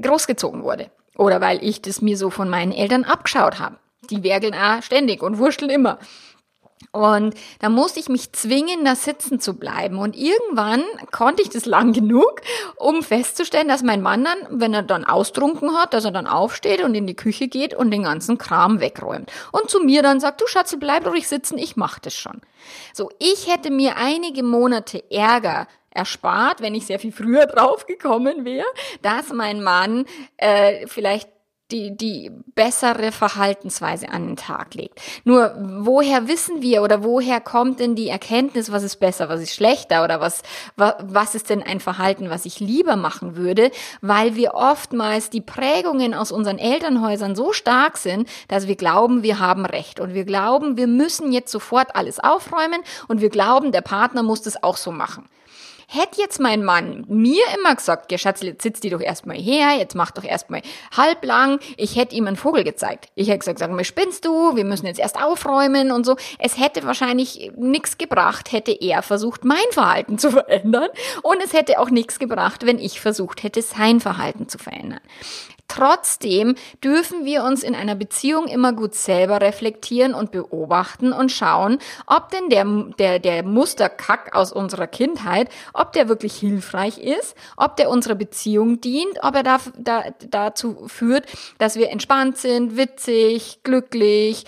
großgezogen 0.01 0.63
wurde 0.63 0.91
oder 1.17 1.41
weil 1.41 1.63
ich 1.63 1.83
das 1.83 2.03
mir 2.03 2.17
so 2.17 2.31
von 2.31 2.49
meinen 2.49 2.73
Eltern 2.73 3.05
abgeschaut 3.05 3.59
habe. 3.59 3.77
Die 4.11 4.23
wergeln 4.23 4.55
auch 4.55 4.83
ständig 4.83 5.23
und 5.23 5.39
wursteln 5.39 5.71
immer. 5.71 5.99
Und 6.95 7.35
da 7.59 7.71
musste 7.71 7.99
ich 7.99 8.09
mich 8.09 8.33
zwingen, 8.33 8.85
da 8.85 8.95
sitzen 8.95 9.41
zu 9.41 9.55
bleiben. 9.55 9.99
Und 9.99 10.15
irgendwann 10.15 10.85
konnte 11.11 11.43
ich 11.43 11.51
das 11.51 11.67
lang 11.67 11.93
genug, 11.93 12.41
um 12.77 13.03
festzustellen, 13.03 13.67
dass 13.67 13.83
mein 13.83 14.01
Mann 14.01 14.23
dann, 14.23 14.61
wenn 14.61 14.73
er 14.73 14.85
dann 14.85 15.05
austrunken 15.05 15.77
hat, 15.77 15.93
dass 15.93 16.05
er 16.05 16.13
dann 16.13 16.29
aufsteht 16.29 16.85
und 16.85 16.95
in 16.95 17.09
die 17.09 17.17
Küche 17.17 17.49
geht 17.49 17.75
und 17.75 17.91
den 17.91 18.05
ganzen 18.05 18.39
Kram 18.39 18.79
wegräumt. 18.79 19.33
Und 19.51 19.71
zu 19.71 19.81
mir 19.81 20.03
dann 20.03 20.21
sagt, 20.21 20.41
du 20.41 20.47
Schatzel, 20.47 20.79
bleib 20.79 21.05
ruhig 21.05 21.27
sitzen, 21.27 21.59
ich 21.59 21.75
mach 21.75 21.99
das 21.99 22.15
schon. 22.15 22.41
So, 22.93 23.11
ich 23.19 23.53
hätte 23.53 23.73
mir 23.73 23.97
einige 23.97 24.45
Monate 24.45 25.03
Ärger 25.11 25.67
erspart, 25.91 26.61
wenn 26.61 26.77
ich 26.77 26.87
sehr 26.87 27.01
viel 27.01 27.13
früher 27.13 27.47
draufgekommen 27.47 28.45
wäre, 28.45 28.67
dass 29.03 29.33
mein 29.33 29.65
Mann 29.65 30.05
äh, 30.37 30.87
vielleicht 30.87 31.34
die, 31.71 31.97
die 31.97 32.31
bessere 32.55 33.11
Verhaltensweise 33.11 34.11
an 34.11 34.27
den 34.27 34.37
Tag 34.37 34.75
legt. 34.75 35.01
Nur 35.25 35.55
woher 35.81 36.29
wissen 36.29 36.61
wir 36.61 36.83
oder 36.83 37.03
woher 37.03 37.41
kommt 37.41 37.81
denn 37.81 37.95
die 37.95 38.09
Erkenntnis, 38.09 38.71
was 38.71 38.83
ist 38.83 38.97
besser, 38.97 39.31
was 39.31 39.41
ist 39.41 39.55
schlechter 39.55 40.05
oder 40.05 40.21
was, 40.21 40.43
was, 40.77 41.35
ist 41.35 41.49
denn 41.49 41.63
ein 41.63 41.81
Verhalten, 41.81 42.29
was 42.29 42.45
ich 42.45 42.61
lieber 42.61 42.97
machen 42.97 43.37
würde? 43.37 43.71
Weil 44.03 44.37
wir 44.37 44.55
oftmals 44.55 45.31
die 45.31 45.41
Prägungen 45.41 46.13
aus 46.13 46.33
unseren 46.33 46.59
Elternhäusern 46.59 47.35
so 47.35 47.53
stark 47.53 47.97
sind, 47.97 48.29
dass 48.49 48.69
wir 48.69 48.77
glauben, 48.77 49.23
wir 49.23 49.39
haben 49.39 49.65
Recht 49.65 50.01
und 50.01 50.13
wir 50.13 50.25
glauben, 50.25 50.77
wir 50.77 50.87
müssen 50.87 51.33
jetzt 51.33 51.51
sofort 51.51 51.97
alles 51.97 52.21
aufräumen 52.21 52.83
und 53.09 53.23
wir 53.23 53.31
glauben, 53.31 53.73
der 53.73 53.81
Partner 53.81 54.23
muss 54.23 54.43
das 54.43 54.63
auch 54.63 54.77
so 54.77 54.93
machen. 54.93 55.29
Hätte 55.95 56.21
jetzt 56.21 56.41
mein 56.41 56.65
Mann 56.65 57.05
mir 57.07 57.45
immer 57.57 57.73
gesagt, 57.73 58.11
ja 58.11 58.19
Schatz, 58.19 58.43
jetzt 58.43 58.63
sitzt 58.63 58.83
die 58.83 58.91
doch 58.91 59.01
erstmal 59.01 59.37
her, 59.37 59.77
jetzt 59.79 59.95
mach 59.95 60.11
doch 60.11 60.25
erstmal 60.25 60.61
halblang, 60.97 61.61
ich 61.77 61.95
hätte 61.95 62.17
ihm 62.17 62.27
einen 62.27 62.35
Vogel 62.35 62.65
gezeigt. 62.65 63.11
Ich 63.15 63.29
hätte 63.29 63.39
gesagt, 63.39 63.61
sag 63.61 63.71
mal, 63.71 63.85
spinnst 63.85 64.25
du, 64.25 64.57
wir 64.57 64.65
müssen 64.65 64.87
jetzt 64.87 64.99
erst 64.99 65.23
aufräumen 65.23 65.93
und 65.93 66.05
so. 66.05 66.17
Es 66.41 66.59
hätte 66.59 66.85
wahrscheinlich 66.85 67.53
nichts 67.57 67.97
gebracht, 67.97 68.51
hätte 68.51 68.73
er 68.73 69.03
versucht, 69.03 69.45
mein 69.45 69.59
Verhalten 69.71 70.19
zu 70.19 70.33
verändern 70.33 70.89
und 71.23 71.41
es 71.45 71.53
hätte 71.53 71.79
auch 71.79 71.91
nichts 71.91 72.19
gebracht, 72.19 72.67
wenn 72.67 72.81
ich 72.81 73.01
versucht 73.01 73.45
hätte, 73.45 73.63
sein 73.63 74.01
Verhalten 74.01 74.49
zu 74.49 74.59
verändern. 74.59 75.01
Trotzdem 75.67 76.57
dürfen 76.85 77.25
wir 77.25 77.43
uns 77.43 77.63
in 77.63 77.75
einer 77.75 77.95
Beziehung 77.95 78.47
immer 78.47 78.73
gut 78.73 78.95
selber 78.95 79.41
reflektieren 79.41 80.15
und 80.15 80.31
beobachten 80.31 81.13
und 81.13 81.33
schauen, 81.33 81.79
ob 82.07 82.31
denn 82.31 82.51
der, 82.51 82.65
der, 82.99 83.19
der 83.19 83.43
Musterkack 83.43 84.37
aus 84.37 84.53
unserer 84.53 84.87
Kindheit, 84.87 85.49
ob 85.73 85.93
der 85.93 86.09
wirklich 86.09 86.37
hilfreich 86.37 86.99
ist, 86.99 87.35
ob 87.57 87.77
der 87.77 87.89
unserer 87.89 88.15
Beziehung 88.15 88.81
dient, 88.83 89.19
ob 89.23 89.35
er 89.35 89.43
da, 89.43 89.59
da, 89.79 90.05
dazu 90.29 90.87
führt, 90.87 91.27
dass 91.59 91.77
wir 91.77 91.91
entspannt 91.91 92.37
sind, 92.37 92.77
witzig, 92.77 93.61
glücklich, 93.63 94.45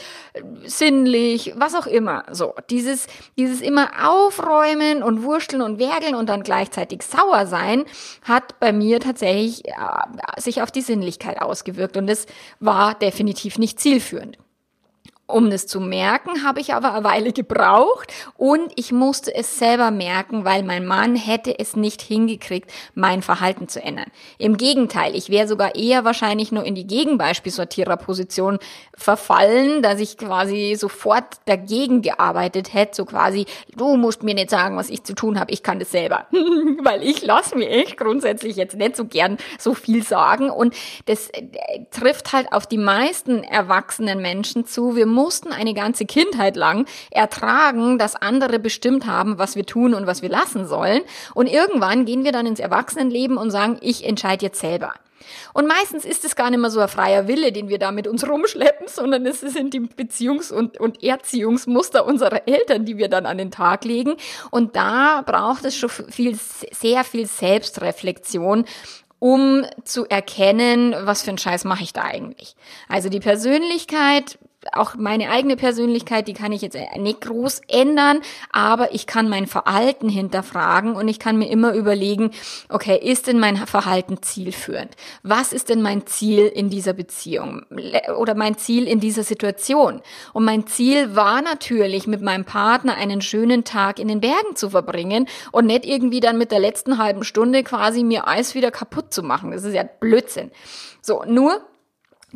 sinnlich, 0.65 1.55
was 1.57 1.75
auch 1.75 1.87
immer. 1.87 2.25
So, 2.31 2.55
dieses, 2.69 3.07
dieses 3.39 3.63
immer 3.63 3.89
aufräumen 4.07 5.03
und 5.03 5.23
wursteln 5.23 5.63
und 5.63 5.79
werkeln 5.79 6.15
und 6.15 6.29
dann 6.29 6.43
gleichzeitig 6.43 7.03
sauer 7.03 7.47
sein, 7.47 7.85
hat 8.23 8.61
bei 8.61 8.73
mir 8.73 9.01
tatsächlich 9.01 9.67
äh, 9.67 9.73
sich 10.39 10.63
auf 10.63 10.71
die 10.71 10.83
Sinnlichkeit 10.83 11.06
Persönlichkeit 11.07 11.41
ausgewirkt 11.41 11.97
und 11.97 12.09
es 12.09 12.27
war 12.61 12.95
definitiv 12.95 13.59
nicht 13.59 13.79
zielführend. 13.81 14.39
Um 15.29 15.51
das 15.51 15.67
zu 15.67 15.81
merken, 15.81 16.45
habe 16.45 16.61
ich 16.61 16.73
aber 16.73 16.95
eine 16.95 17.05
Weile 17.05 17.33
gebraucht 17.33 18.13
und 18.37 18.73
ich 18.77 18.93
musste 18.93 19.35
es 19.35 19.59
selber 19.59 19.91
merken, 19.91 20.45
weil 20.45 20.63
mein 20.63 20.87
Mann 20.87 21.17
hätte 21.17 21.59
es 21.59 21.75
nicht 21.75 22.01
hingekriegt, 22.01 22.73
mein 22.95 23.23
Verhalten 23.23 23.67
zu 23.67 23.83
ändern. 23.83 24.07
Im 24.39 24.57
Gegenteil, 24.57 25.17
ich 25.17 25.29
wäre 25.29 25.49
sogar 25.49 25.75
eher 25.75 26.05
wahrscheinlich 26.05 26.53
nur 26.53 26.65
in 26.65 26.77
die 26.77 26.87
Gegenbeispielsortiererposition 26.87 28.61
verfallen, 28.97 29.83
dass 29.83 29.99
ich 29.99 30.17
quasi 30.17 30.77
sofort 30.79 31.25
dagegen 31.47 32.03
gearbeitet 32.03 32.73
hätte, 32.73 32.95
so 32.95 33.05
quasi, 33.05 33.47
du 33.77 33.97
musst 33.97 34.23
mir 34.23 34.35
nicht 34.35 34.51
sagen, 34.51 34.77
was 34.77 34.91
ich 34.91 35.03
zu 35.03 35.15
tun 35.15 35.41
habe, 35.41 35.51
ich 35.51 35.65
kann 35.65 35.81
das 35.81 35.91
selber. 35.91 36.27
weil 36.85 37.03
ich 37.03 37.23
lasse 37.23 37.57
mir 37.57 37.69
echt 37.69 37.97
grundsätzlich 37.97 38.57
jetzt 38.57 38.77
nicht 38.77 38.97
so 38.97 39.05
gern 39.05 39.39
so 39.59 39.75
viel 39.75 40.03
sagen 40.03 40.51
und 40.51 40.75
das 41.07 41.29
äh, 41.31 41.43
trifft 41.91 42.33
halt 42.33 42.53
auf 42.53 42.67
die 42.67 42.79
meisten 42.79 43.43
erwachsenen 43.43 44.23
Menschen 44.23 44.67
zu. 44.67 44.95
Wir 44.95 45.07
mussten 45.17 45.53
eine 45.53 45.75
ganze 45.75 46.05
Kindheit 46.05 46.55
lang 46.55 46.87
ertragen, 47.11 47.99
dass 47.99 48.15
andere 48.15 48.61
bestimmt 48.61 49.07
haben, 49.07 49.39
was 49.39 49.57
wir 49.57 49.67
tun 49.67 49.95
und 49.95 50.07
was 50.07 50.23
wir 50.23 50.29
lassen 50.29 50.69
sollen. 50.69 51.03
Und 51.35 51.49
irgendwann 51.49 52.05
gehen 52.05 52.23
wir 52.23 52.33
dann 52.33 52.47
ins 52.47 52.61
Erwachsenenleben 52.61 53.37
und 53.39 53.51
sagen, 53.51 53.79
ich 53.81 54.07
entscheide 54.07 54.47
jetzt 54.47 54.61
selber. 54.61 54.93
Und 55.55 55.67
meistens 55.67 56.05
ist 56.05 56.25
es 56.25 56.37
gar 56.37 56.51
nicht 56.51 56.61
mehr 56.61 56.71
so 56.71 56.81
ein 56.81 56.89
freier 56.89 57.27
Wille, 57.27 57.51
den 57.51 57.69
wir 57.69 57.79
da 57.79 57.91
mit 57.91 58.07
uns 58.07 58.29
rumschleppen, 58.29 58.89
sondern 58.89 59.27
es 59.27 59.41
sind 59.41 59.75
die 59.75 59.81
Beziehungs- 59.81 60.53
und, 60.53 60.79
und 60.79 61.03
Erziehungsmuster 61.03 62.07
unserer 62.07 62.47
Eltern, 62.47 62.85
die 62.85 62.99
wir 62.99 63.09
dann 63.09 63.27
an 63.27 63.39
den 63.39 63.51
Tag 63.51 63.85
legen. 63.85 64.15
Und 64.51 64.77
da 64.77 65.23
braucht 65.27 65.65
es 65.65 65.77
schon 65.77 65.91
viel, 65.91 66.39
sehr 66.39 67.05
viel 67.05 67.27
Selbstreflexion 67.27 68.65
um 69.19 69.65
zu 69.83 70.05
erkennen, 70.07 70.95
was 71.01 71.23
für 71.23 71.31
einen 71.31 71.39
Scheiß 71.39 71.65
mache 71.65 71.83
ich 71.83 71.95
da 71.95 72.03
eigentlich. 72.03 72.55
Also 72.87 73.09
die 73.09 73.19
Persönlichkeit 73.19 74.39
auch 74.73 74.95
meine 74.97 75.31
eigene 75.31 75.57
Persönlichkeit, 75.57 76.29
die 76.29 76.33
kann 76.33 76.53
ich 76.53 76.63
jetzt 76.63 76.77
nicht 76.99 77.21
groß 77.21 77.63
ändern, 77.69 78.21
aber 78.51 78.95
ich 78.95 79.07
kann 79.07 79.29
mein 79.29 79.47
Verhalten 79.47 80.09
hinterfragen 80.09 80.95
und 80.95 81.09
ich 81.09 81.19
kann 81.19 81.39
mir 81.39 81.51
immer 81.51 81.75
überlegen, 81.75 82.31
okay, 82.69 82.99
ist 82.99 83.27
denn 83.27 83.39
mein 83.39 83.57
Verhalten 83.57 84.23
zielführend? 84.23 84.95
Was 85.23 85.53
ist 85.53 85.69
denn 85.69 85.83
mein 85.83 86.07
Ziel 86.07 86.47
in 86.47 86.71
dieser 86.71 86.93
Beziehung 86.93 87.63
oder 88.17 88.35
mein 88.35 88.57
Ziel 88.57 88.87
in 88.89 89.01
dieser 89.01 89.23
Situation? 89.23 90.03
Und 90.33 90.45
mein 90.45 90.67
Ziel 90.67 91.17
war 91.17 91.43
natürlich, 91.43 92.07
mit 92.07 92.23
meinem 92.23 92.45
Partner 92.45 92.95
einen 92.95 93.21
schönen 93.21 93.65
Tag 93.65 93.99
in 93.99 94.09
den 94.09 94.21
Bergen 94.21 94.55
zu 94.55 94.71
verbringen 94.71 95.27
und 95.53 95.67
nicht 95.67 95.85
irgendwie 95.85 96.21
dann 96.21 96.39
mit 96.39 96.53
der 96.53 96.61
letzten 96.61 96.99
halben 96.99 97.25
Stunde 97.25 97.63
quasi 97.63 98.03
mir 98.05 98.27
alles 98.27 98.55
wieder 98.55 98.71
kaputt 98.71 99.13
zu 99.13 99.23
machen. 99.23 99.51
Das 99.51 99.65
ist 99.65 99.75
ja 99.75 99.83
Blödsinn. 99.83 100.51
So, 101.03 101.23
nur 101.27 101.61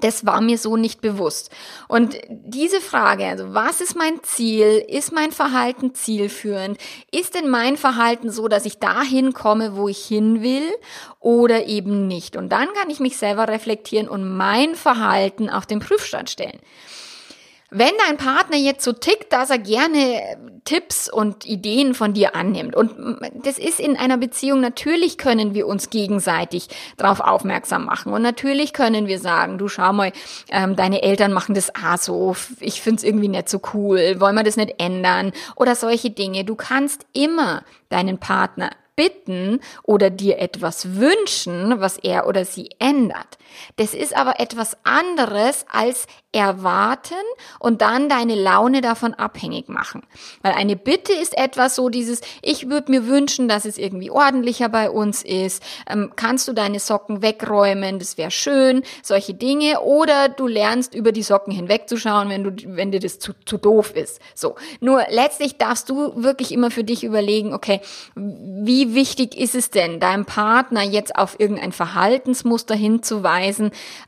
das 0.00 0.26
war 0.26 0.40
mir 0.40 0.58
so 0.58 0.76
nicht 0.76 1.00
bewusst. 1.00 1.50
Und 1.88 2.18
diese 2.28 2.80
Frage, 2.80 3.26
also 3.26 3.54
was 3.54 3.80
ist 3.80 3.96
mein 3.96 4.22
Ziel? 4.22 4.84
Ist 4.88 5.12
mein 5.12 5.32
Verhalten 5.32 5.94
zielführend? 5.94 6.78
Ist 7.10 7.34
denn 7.34 7.48
mein 7.48 7.76
Verhalten 7.76 8.30
so, 8.30 8.48
dass 8.48 8.66
ich 8.66 8.78
dahin 8.78 9.32
komme, 9.32 9.76
wo 9.76 9.88
ich 9.88 10.04
hin 10.04 10.42
will 10.42 10.68
oder 11.18 11.66
eben 11.66 12.06
nicht? 12.06 12.36
Und 12.36 12.50
dann 12.50 12.68
kann 12.74 12.90
ich 12.90 13.00
mich 13.00 13.16
selber 13.16 13.48
reflektieren 13.48 14.08
und 14.08 14.36
mein 14.36 14.74
Verhalten 14.74 15.50
auf 15.50 15.66
den 15.66 15.80
Prüfstand 15.80 16.30
stellen. 16.30 16.60
Wenn 17.72 17.92
dein 18.06 18.16
Partner 18.16 18.56
jetzt 18.56 18.84
so 18.84 18.92
tickt, 18.92 19.32
dass 19.32 19.50
er 19.50 19.58
gerne 19.58 20.36
Tipps 20.64 21.08
und 21.08 21.46
Ideen 21.46 21.94
von 21.94 22.14
dir 22.14 22.34
annimmt, 22.34 22.74
und 22.74 23.20
das 23.44 23.58
ist 23.58 23.78
in 23.78 23.96
einer 23.96 24.16
Beziehung, 24.16 24.60
natürlich 24.60 25.18
können 25.18 25.54
wir 25.54 25.68
uns 25.68 25.88
gegenseitig 25.88 26.68
darauf 26.96 27.20
aufmerksam 27.20 27.84
machen. 27.84 28.12
Und 28.12 28.22
natürlich 28.22 28.72
können 28.72 29.06
wir 29.06 29.20
sagen, 29.20 29.56
du 29.56 29.68
schau 29.68 29.92
mal, 29.92 30.12
ähm, 30.50 30.74
deine 30.74 31.02
Eltern 31.02 31.32
machen 31.32 31.54
das 31.54 31.72
auch 31.74 31.96
so, 31.96 32.36
ich 32.58 32.80
find's 32.80 33.04
irgendwie 33.04 33.28
nicht 33.28 33.48
so 33.48 33.60
cool, 33.72 34.16
wollen 34.18 34.34
wir 34.34 34.42
das 34.42 34.56
nicht 34.56 34.74
ändern? 34.78 35.32
Oder 35.54 35.76
solche 35.76 36.10
Dinge. 36.10 36.44
Du 36.44 36.56
kannst 36.56 37.06
immer 37.12 37.62
deinen 37.88 38.18
Partner 38.18 38.70
bitten 38.96 39.60
oder 39.82 40.10
dir 40.10 40.38
etwas 40.38 40.96
wünschen, 40.96 41.80
was 41.80 41.96
er 41.96 42.26
oder 42.26 42.44
sie 42.44 42.70
ändert. 42.78 43.38
Das 43.76 43.94
ist 43.94 44.16
aber 44.16 44.40
etwas 44.40 44.76
anderes 44.84 45.64
als 45.70 46.06
erwarten 46.32 47.14
und 47.58 47.82
dann 47.82 48.08
deine 48.08 48.36
Laune 48.36 48.80
davon 48.82 49.14
abhängig 49.14 49.68
machen. 49.68 50.02
Weil 50.42 50.52
eine 50.52 50.76
Bitte 50.76 51.12
ist 51.12 51.36
etwas 51.36 51.74
so 51.74 51.88
dieses, 51.88 52.20
ich 52.40 52.68
würde 52.70 52.92
mir 52.92 53.06
wünschen, 53.08 53.48
dass 53.48 53.64
es 53.64 53.78
irgendwie 53.78 54.10
ordentlicher 54.10 54.68
bei 54.68 54.90
uns 54.90 55.22
ist. 55.22 55.62
Ähm, 55.88 56.12
kannst 56.14 56.46
du 56.46 56.52
deine 56.52 56.78
Socken 56.78 57.22
wegräumen? 57.22 57.98
Das 57.98 58.16
wäre 58.16 58.30
schön. 58.30 58.82
Solche 59.02 59.34
Dinge. 59.34 59.80
Oder 59.80 60.28
du 60.28 60.46
lernst 60.46 60.94
über 60.94 61.10
die 61.10 61.24
Socken 61.24 61.52
hinwegzuschauen, 61.52 62.28
wenn 62.28 62.44
du, 62.44 62.76
wenn 62.76 62.92
dir 62.92 63.00
das 63.00 63.18
zu, 63.18 63.32
zu 63.44 63.58
doof 63.58 63.96
ist. 63.96 64.20
So. 64.34 64.54
Nur 64.78 65.04
letztlich 65.10 65.58
darfst 65.58 65.90
du 65.90 66.22
wirklich 66.22 66.52
immer 66.52 66.70
für 66.70 66.84
dich 66.84 67.02
überlegen, 67.02 67.54
okay, 67.54 67.80
wie 68.14 68.94
wichtig 68.94 69.36
ist 69.36 69.56
es 69.56 69.70
denn, 69.70 69.98
deinem 69.98 70.26
Partner 70.26 70.82
jetzt 70.82 71.16
auf 71.16 71.40
irgendein 71.40 71.72
Verhaltensmuster 71.72 72.76
hinzuweisen, 72.76 73.39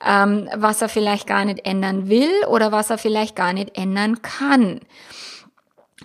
ähm, 0.06 0.48
was 0.54 0.82
er 0.82 0.88
vielleicht 0.88 1.26
gar 1.26 1.44
nicht 1.44 1.66
ändern 1.66 2.08
will 2.08 2.30
oder 2.48 2.72
was 2.72 2.90
er 2.90 2.98
vielleicht 2.98 3.36
gar 3.36 3.52
nicht 3.52 3.76
ändern 3.76 4.22
kann. 4.22 4.80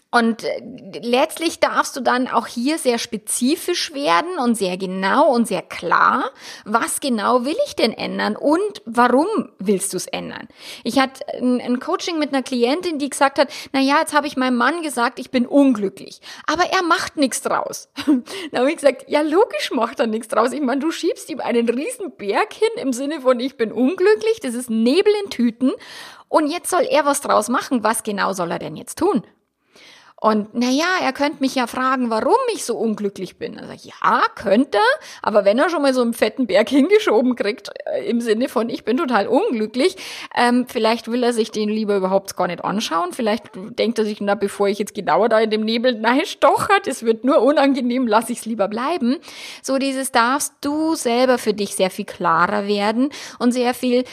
Und 0.10 0.44
äh, 0.44 0.62
letztlich 1.02 1.60
darfst 1.60 1.98
du 1.98 2.02
dann 2.02 2.30
auch 2.30 2.48
hier 2.48 2.78
sehr 2.78 2.98
spezifisch 2.98 3.94
werden 3.94 4.40
und 4.40 4.56
sehr 4.56 4.78
genau 4.78 5.34
und 5.34 5.48
sehr 5.48 5.62
klar, 5.62 6.32
was 6.64 7.02
genau 7.02 7.44
will 7.44 7.58
ich 7.66 7.76
denn 7.76 7.92
ändern 7.92 8.38
und 8.38 8.82
warum 8.86 9.28
willst 9.60 9.92
du 9.92 9.98
es 9.98 10.08
ändern? 10.08 10.48
Ich 10.86 10.98
hatte 10.98 11.26
ein, 11.34 11.80
Coaching 11.80 12.20
mit 12.20 12.34
einer 12.34 12.42
Klientin, 12.42 13.00
die 13.00 13.10
gesagt 13.10 13.38
hat, 13.38 13.50
na 13.74 13.82
ja, 13.82 14.00
jetzt 14.00 14.14
habe 14.14 14.28
ich 14.28 14.38
meinem 14.38 14.56
Mann 14.56 14.82
gesagt, 14.82 15.20
ich 15.20 15.30
bin 15.30 15.46
unglücklich, 15.46 16.22
aber 16.46 16.64
er 16.64 16.84
macht 16.84 17.18
nichts 17.18 17.42
draus. 17.42 17.90
da 18.52 18.60
habe 18.60 18.70
ich 18.70 18.78
gesagt, 18.78 19.06
ja, 19.08 19.22
logisch 19.22 19.72
macht 19.72 20.00
er 20.00 20.08
nichts 20.08 20.30
draus. 20.30 20.54
Ich 20.54 20.62
meine, 20.62 20.80
du 20.80 20.90
schiebst 20.90 21.30
ihm 21.30 21.42
einen 21.42 21.68
riesen 21.68 22.16
Berg 22.16 22.54
hin 22.54 22.70
im 22.78 22.94
Sinne 22.94 23.22
von 23.22 23.40
ich 23.42 23.58
bin 23.58 23.74
unglücklich, 23.74 24.40
das 24.42 24.54
ist 24.54 24.70
Nebel 24.70 25.14
in 25.26 25.30
Tüten 25.30 25.74
und 26.30 26.48
jetzt 26.48 26.70
soll 26.70 26.88
er 26.90 27.06
was 27.06 27.22
draus 27.22 27.50
machen. 27.50 27.84
Was 27.84 28.04
genau 28.04 28.32
soll 28.32 28.52
er 28.52 28.60
denn 28.60 28.78
jetzt 28.78 28.98
tun? 28.98 29.24
Und 30.20 30.56
naja, 30.56 30.88
er 31.04 31.14
könnte 31.14 31.42
mich 31.42 31.54
ja 31.54 31.68
fragen, 31.68 32.10
warum 32.10 32.34
ich 32.52 32.66
so 32.66 32.76
unglücklich 32.76 33.38
bin. 33.38 33.60
Also 33.60 33.74
ja, 33.88 34.24
könnte, 34.34 34.80
aber 35.22 35.46
wenn 35.46 35.60
er 35.60 35.70
schon 35.70 35.84
mal 35.84 35.94
so 35.94 36.02
einen 36.02 36.16
fetten 36.16 36.48
Berg 36.48 36.70
hingeschoben 36.70 37.36
kriegt, 37.36 37.70
äh, 37.86 38.10
im 38.10 38.20
Sinne 38.20 38.50
von, 38.50 38.70
ich 38.70 38.84
bin 38.84 38.98
total 38.98 39.28
unglücklich, 39.28 39.96
ähm, 40.36 40.66
vielleicht 40.68 41.12
will 41.12 41.24
er 41.24 41.34
sich 41.34 41.52
den 41.52 41.70
lieber 41.70 41.96
überhaupt 41.96 42.36
gar 42.36 42.48
nicht 42.48 42.66
anschauen. 42.66 43.14
Vielleicht 43.14 43.52
denkt 43.56 44.00
er 44.00 44.06
sich, 44.06 44.20
na, 44.20 44.34
bevor 44.34 44.68
ich 44.68 44.80
jetzt 44.80 44.96
genauer 44.96 45.30
da 45.30 45.40
in 45.40 45.52
dem 45.52 45.62
Nebel 45.62 45.94
nein, 45.94 46.26
stochert, 46.26 46.88
es 46.88 47.04
wird 47.04 47.24
nur 47.24 47.44
unangenehm, 47.44 48.08
lass 48.08 48.32
ich 48.32 48.40
es 48.40 48.46
lieber 48.46 48.68
bleiben. 48.68 49.18
So 49.62 49.78
dieses 49.78 50.12
darfst 50.12 50.54
du 50.62 50.96
selber 50.96 51.38
für 51.38 51.54
dich 51.54 51.76
sehr 51.76 51.92
viel 51.92 52.06
klarer 52.06 52.68
werden 52.68 53.10
und 53.38 53.52
sehr 53.52 53.76
viel 53.76 54.04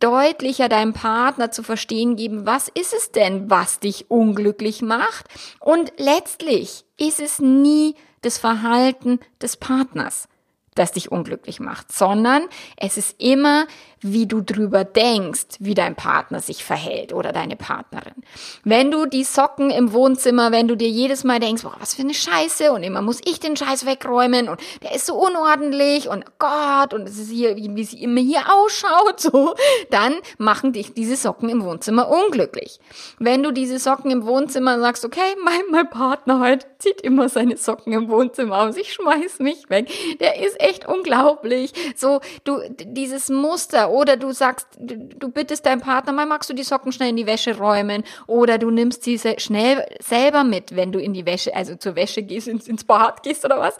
deutlicher 0.00 0.68
deinem 0.68 0.92
Partner 0.92 1.50
zu 1.50 1.62
verstehen 1.62 2.16
geben, 2.16 2.46
was 2.46 2.68
ist 2.68 2.94
es 2.94 3.12
denn, 3.12 3.50
was 3.50 3.78
dich 3.78 4.10
unglücklich 4.10 4.82
macht? 4.82 5.26
Und 5.60 5.92
letztlich 5.96 6.84
ist 6.98 7.20
es 7.20 7.38
nie 7.38 7.94
das 8.22 8.38
Verhalten 8.38 9.20
des 9.40 9.56
Partners, 9.56 10.28
das 10.74 10.92
dich 10.92 11.10
unglücklich 11.10 11.60
macht, 11.60 11.92
sondern 11.92 12.48
es 12.76 12.96
ist 12.96 13.20
immer 13.20 13.66
wie 14.02 14.26
du 14.26 14.42
drüber 14.42 14.84
denkst, 14.84 15.56
wie 15.58 15.74
dein 15.74 15.94
Partner 15.94 16.40
sich 16.40 16.64
verhält 16.64 17.12
oder 17.12 17.32
deine 17.32 17.56
Partnerin. 17.56 18.14
Wenn 18.62 18.90
du 18.90 19.06
die 19.06 19.24
Socken 19.24 19.70
im 19.70 19.92
Wohnzimmer, 19.92 20.52
wenn 20.52 20.68
du 20.68 20.76
dir 20.76 20.88
jedes 20.88 21.24
Mal 21.24 21.40
denkst, 21.40 21.62
boah, 21.62 21.76
was 21.80 21.94
für 21.94 22.02
eine 22.02 22.14
Scheiße 22.14 22.72
und 22.72 22.82
immer 22.82 23.00
muss 23.00 23.20
ich 23.24 23.40
den 23.40 23.56
Scheiß 23.56 23.86
wegräumen 23.86 24.48
und 24.48 24.60
der 24.82 24.94
ist 24.94 25.06
so 25.06 25.14
unordentlich 25.14 26.08
und 26.08 26.24
Gott 26.38 26.92
und 26.92 27.08
es 27.08 27.18
ist 27.18 27.30
hier, 27.30 27.56
wie, 27.56 27.74
wie 27.74 27.84
sie 27.84 28.02
immer 28.02 28.20
hier 28.20 28.42
ausschaut, 28.52 29.20
so, 29.20 29.54
dann 29.90 30.14
machen 30.36 30.72
dich 30.72 30.92
diese 30.92 31.16
Socken 31.16 31.48
im 31.48 31.64
Wohnzimmer 31.64 32.08
unglücklich. 32.08 32.80
Wenn 33.18 33.42
du 33.42 33.50
diese 33.50 33.78
Socken 33.78 34.10
im 34.10 34.26
Wohnzimmer 34.26 34.78
sagst, 34.78 35.04
okay, 35.04 35.36
mein, 35.42 35.62
mein 35.70 35.88
Partner 35.88 36.40
heute 36.40 36.66
zieht 36.78 37.00
immer 37.00 37.30
seine 37.30 37.56
Socken 37.56 37.94
im 37.94 38.10
Wohnzimmer 38.10 38.58
aus, 38.58 38.76
ich 38.76 38.92
schmeiß 38.92 39.38
mich 39.38 39.70
weg, 39.70 39.90
der 40.20 40.44
ist 40.44 40.60
echt 40.60 40.86
unglaublich. 40.86 41.72
So, 41.96 42.20
du, 42.44 42.60
dieses 42.68 43.30
Muster 43.30 43.85
oder 43.88 44.16
du 44.16 44.32
sagst, 44.32 44.66
du, 44.78 45.30
bittest 45.30 45.66
deinen 45.66 45.80
Partner, 45.80 46.12
mal 46.12 46.26
magst 46.26 46.48
du 46.50 46.54
die 46.54 46.62
Socken 46.62 46.92
schnell 46.92 47.10
in 47.10 47.16
die 47.16 47.26
Wäsche 47.26 47.56
räumen. 47.56 48.04
Oder 48.26 48.58
du 48.58 48.70
nimmst 48.70 49.04
sie 49.04 49.18
schnell 49.38 49.86
selber 50.00 50.44
mit, 50.44 50.74
wenn 50.76 50.92
du 50.92 50.98
in 50.98 51.14
die 51.14 51.26
Wäsche, 51.26 51.54
also 51.54 51.76
zur 51.76 51.96
Wäsche 51.96 52.22
gehst, 52.22 52.48
ins, 52.48 52.68
ins 52.68 52.84
Bad 52.84 53.22
gehst 53.22 53.44
oder 53.44 53.58
was 53.58 53.76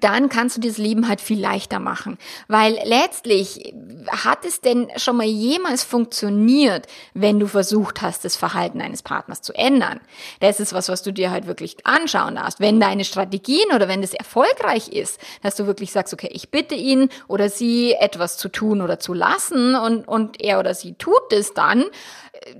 dann 0.00 0.28
kannst 0.28 0.56
du 0.56 0.60
das 0.60 0.78
Leben 0.78 1.08
halt 1.08 1.20
viel 1.20 1.40
leichter 1.40 1.78
machen. 1.78 2.18
Weil 2.48 2.78
letztlich 2.84 3.74
hat 4.08 4.44
es 4.44 4.60
denn 4.60 4.88
schon 4.96 5.16
mal 5.16 5.26
jemals 5.26 5.84
funktioniert, 5.84 6.86
wenn 7.12 7.38
du 7.38 7.46
versucht 7.46 8.00
hast, 8.00 8.24
das 8.24 8.34
Verhalten 8.34 8.80
eines 8.80 9.02
Partners 9.02 9.42
zu 9.42 9.52
ändern? 9.52 10.00
Das 10.40 10.58
ist 10.58 10.72
was, 10.72 10.88
was 10.88 11.02
du 11.02 11.12
dir 11.12 11.30
halt 11.30 11.46
wirklich 11.46 11.86
anschauen 11.86 12.36
darfst. 12.36 12.60
Wenn 12.60 12.80
deine 12.80 13.04
Strategien 13.04 13.66
oder 13.74 13.86
wenn 13.86 14.00
das 14.00 14.14
erfolgreich 14.14 14.88
ist, 14.88 15.20
dass 15.42 15.54
du 15.54 15.66
wirklich 15.66 15.92
sagst, 15.92 16.14
okay, 16.14 16.30
ich 16.32 16.50
bitte 16.50 16.74
ihn 16.74 17.10
oder 17.28 17.50
sie 17.50 17.92
etwas 17.92 18.38
zu 18.38 18.48
tun 18.48 18.80
oder 18.80 18.98
zu 18.98 19.12
lassen 19.12 19.74
und, 19.74 20.08
und 20.08 20.42
er 20.42 20.60
oder 20.60 20.74
sie 20.74 20.94
tut 20.94 21.32
es 21.32 21.52
dann, 21.52 21.84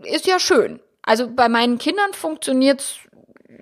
ist 0.04 0.26
ja 0.26 0.38
schön. 0.38 0.80
Also 1.06 1.28
bei 1.28 1.48
meinen 1.48 1.78
Kindern 1.78 2.12
funktioniert's 2.14 2.96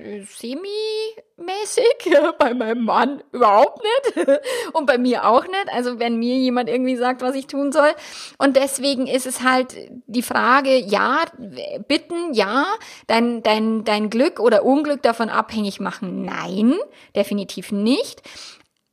semi-mäßig, 0.03 1.85
bei 2.39 2.55
meinem 2.55 2.85
Mann 2.85 3.23
überhaupt 3.33 3.83
nicht 3.83 4.29
und 4.73 4.87
bei 4.87 4.99
mir 4.99 5.27
auch 5.27 5.47
nicht. 5.47 5.69
Also 5.73 5.99
wenn 5.99 6.19
mir 6.19 6.37
jemand 6.37 6.69
irgendwie 6.69 6.97
sagt, 6.97 7.23
was 7.23 7.35
ich 7.35 7.47
tun 7.47 7.73
soll. 7.73 7.91
Und 8.39 8.57
deswegen 8.57 9.07
ist 9.07 9.27
es 9.27 9.43
halt 9.43 9.77
die 10.07 10.23
Frage, 10.23 10.77
ja, 10.77 11.23
bitten, 11.89 12.35
ja, 12.35 12.67
dein, 13.07 13.43
dein, 13.43 13.85
dein 13.85 14.11
Glück 14.11 14.41
oder 14.41 14.65
Unglück 14.65 15.03
davon 15.03 15.29
abhängig 15.29 15.81
machen, 15.81 16.25
nein, 16.25 16.75
definitiv 17.15 17.73
nicht 17.73 18.23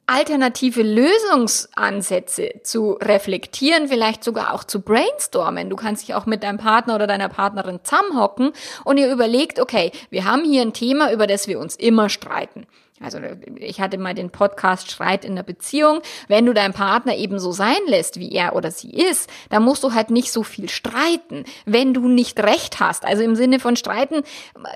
alternative 0.10 0.82
Lösungsansätze 0.82 2.62
zu 2.64 2.94
reflektieren, 2.94 3.88
vielleicht 3.88 4.24
sogar 4.24 4.54
auch 4.54 4.64
zu 4.64 4.82
brainstormen. 4.82 5.70
Du 5.70 5.76
kannst 5.76 6.08
dich 6.08 6.16
auch 6.16 6.26
mit 6.26 6.42
deinem 6.42 6.58
Partner 6.58 6.96
oder 6.96 7.06
deiner 7.06 7.30
Partnerin 7.30 7.80
zusammenhocken 7.84 8.52
und 8.86 8.98
ihr 8.98 9.12
überlegt, 9.12 9.60
okay, 9.60 9.92
wir 10.10 10.26
haben 10.26 10.44
hier 10.44 10.64
ein 10.64 10.74
Thema, 10.74 11.14
über 11.14 11.28
das 11.28 11.48
wir 11.48 11.60
uns 11.60 11.76
immer 11.76 12.10
streiten. 12.10 12.66
Also 13.02 13.20
ich 13.56 13.80
hatte 13.80 13.98
mal 13.98 14.14
den 14.14 14.30
Podcast 14.30 14.92
Streit 14.92 15.24
in 15.24 15.36
der 15.36 15.44
Beziehung. 15.44 16.02
Wenn 16.28 16.46
du 16.46 16.54
deinen 16.54 16.74
Partner 16.74 17.16
eben 17.16 17.40
so 17.40 17.52
sein 17.52 17.78
lässt, 17.88 18.20
wie 18.20 18.32
er 18.32 18.56
oder 18.56 18.72
sie 18.72 18.92
ist, 18.92 19.30
dann 19.50 19.64
musst 19.64 19.84
du 19.84 19.94
halt 19.94 20.10
nicht 20.10 20.32
so 20.32 20.44
viel 20.44 20.68
streiten, 20.68 21.46
wenn 21.66 21.94
du 21.94 22.08
nicht 22.08 22.40
recht 22.42 22.80
hast. 22.80 23.06
Also 23.06 23.24
im 23.24 23.36
Sinne 23.36 23.60
von 23.60 23.78
streiten, 23.78 24.24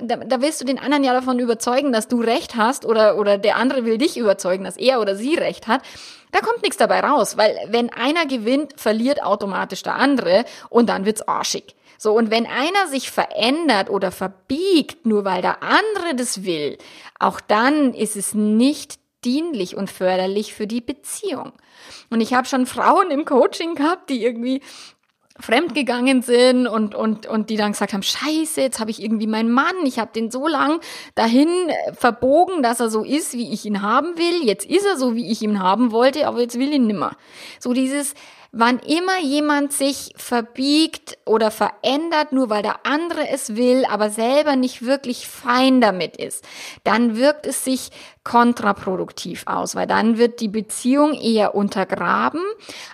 da, 0.01 0.17
da 0.17 0.41
willst 0.41 0.61
du 0.61 0.65
den 0.65 0.79
anderen 0.79 1.03
ja 1.03 1.13
davon 1.13 1.39
überzeugen, 1.39 1.91
dass 1.91 2.07
du 2.07 2.21
recht 2.21 2.55
hast 2.55 2.85
oder, 2.85 3.17
oder 3.17 3.37
der 3.37 3.57
andere 3.57 3.83
will 3.83 3.97
dich 3.97 4.17
überzeugen, 4.17 4.63
dass 4.63 4.77
er 4.77 5.01
oder 5.01 5.15
sie 5.15 5.35
recht 5.35 5.67
hat. 5.67 5.81
Da 6.31 6.39
kommt 6.39 6.63
nichts 6.63 6.77
dabei 6.77 7.01
raus, 7.01 7.37
weil 7.37 7.55
wenn 7.67 7.91
einer 7.91 8.25
gewinnt, 8.25 8.73
verliert 8.79 9.21
automatisch 9.21 9.83
der 9.83 9.95
andere 9.95 10.45
und 10.69 10.89
dann 10.89 11.05
wird's 11.05 11.21
arschig. 11.27 11.75
So, 12.03 12.11
und 12.11 12.31
wenn 12.31 12.45
einer 12.45 12.87
sich 12.89 13.09
verändert 13.09 13.89
oder 13.89 14.11
verbiegt, 14.11 15.05
nur 15.05 15.23
weil 15.23 15.41
der 15.41 15.63
andere 15.63 16.15
das 16.17 16.43
will, 16.43 16.77
auch 17.17 17.39
dann 17.39 17.93
ist 17.93 18.17
es 18.17 18.33
nicht 18.33 18.99
dienlich 19.23 19.77
und 19.77 19.89
förderlich 19.89 20.53
für 20.53 20.67
die 20.67 20.81
Beziehung. 20.81 21.53
Und 22.09 22.19
ich 22.19 22.33
habe 22.33 22.45
schon 22.45 22.65
Frauen 22.65 23.09
im 23.09 23.23
Coaching 23.23 23.75
gehabt, 23.75 24.09
die 24.09 24.21
irgendwie 24.21 24.59
fremdgegangen 25.39 26.23
sind 26.23 26.67
und, 26.67 26.93
und, 26.93 27.25
und 27.25 27.49
die 27.49 27.55
dann 27.55 27.71
gesagt 27.71 27.93
haben, 27.93 28.03
scheiße, 28.03 28.59
jetzt 28.59 28.81
habe 28.81 28.91
ich 28.91 29.01
irgendwie 29.01 29.25
meinen 29.25 29.53
Mann, 29.53 29.85
ich 29.85 29.97
habe 29.97 30.11
den 30.13 30.29
so 30.29 30.45
lang 30.45 30.81
dahin 31.15 31.47
äh, 31.69 31.93
verbogen, 31.93 32.61
dass 32.63 32.81
er 32.81 32.89
so 32.89 33.05
ist, 33.05 33.31
wie 33.31 33.53
ich 33.53 33.63
ihn 33.65 33.81
haben 33.81 34.17
will. 34.17 34.45
Jetzt 34.45 34.65
ist 34.65 34.85
er 34.85 34.97
so, 34.97 35.15
wie 35.15 35.31
ich 35.31 35.41
ihn 35.41 35.63
haben 35.63 35.93
wollte, 35.93 36.27
aber 36.27 36.41
jetzt 36.41 36.59
will 36.59 36.73
ihn 36.73 36.85
nimmer. 36.85 37.15
So 37.61 37.71
dieses, 37.71 38.13
wann 38.53 38.77
immer 38.79 39.19
jemand 39.19 39.73
sich 39.73 40.13
verbiegt 40.15 41.17
oder 41.25 41.49
verändert, 41.49 42.31
nur 42.31 42.51
weil 42.51 42.61
der 42.61 42.85
andere 42.85 43.27
es 43.27 43.55
will, 43.55 43.83
aber 43.85 44.11
selber 44.11 44.55
nicht 44.55 44.85
wirklich 44.85 45.27
fein 45.27 45.81
damit 45.81 46.15
ist, 46.17 46.45
dann 46.83 47.17
wirkt 47.17 47.47
es 47.47 47.65
sich 47.65 47.89
kontraproduktiv 48.23 49.43
aus, 49.47 49.75
weil 49.75 49.87
dann 49.87 50.19
wird 50.19 50.39
die 50.39 50.47
Beziehung 50.47 51.13
eher 51.13 51.55
untergraben, 51.55 52.41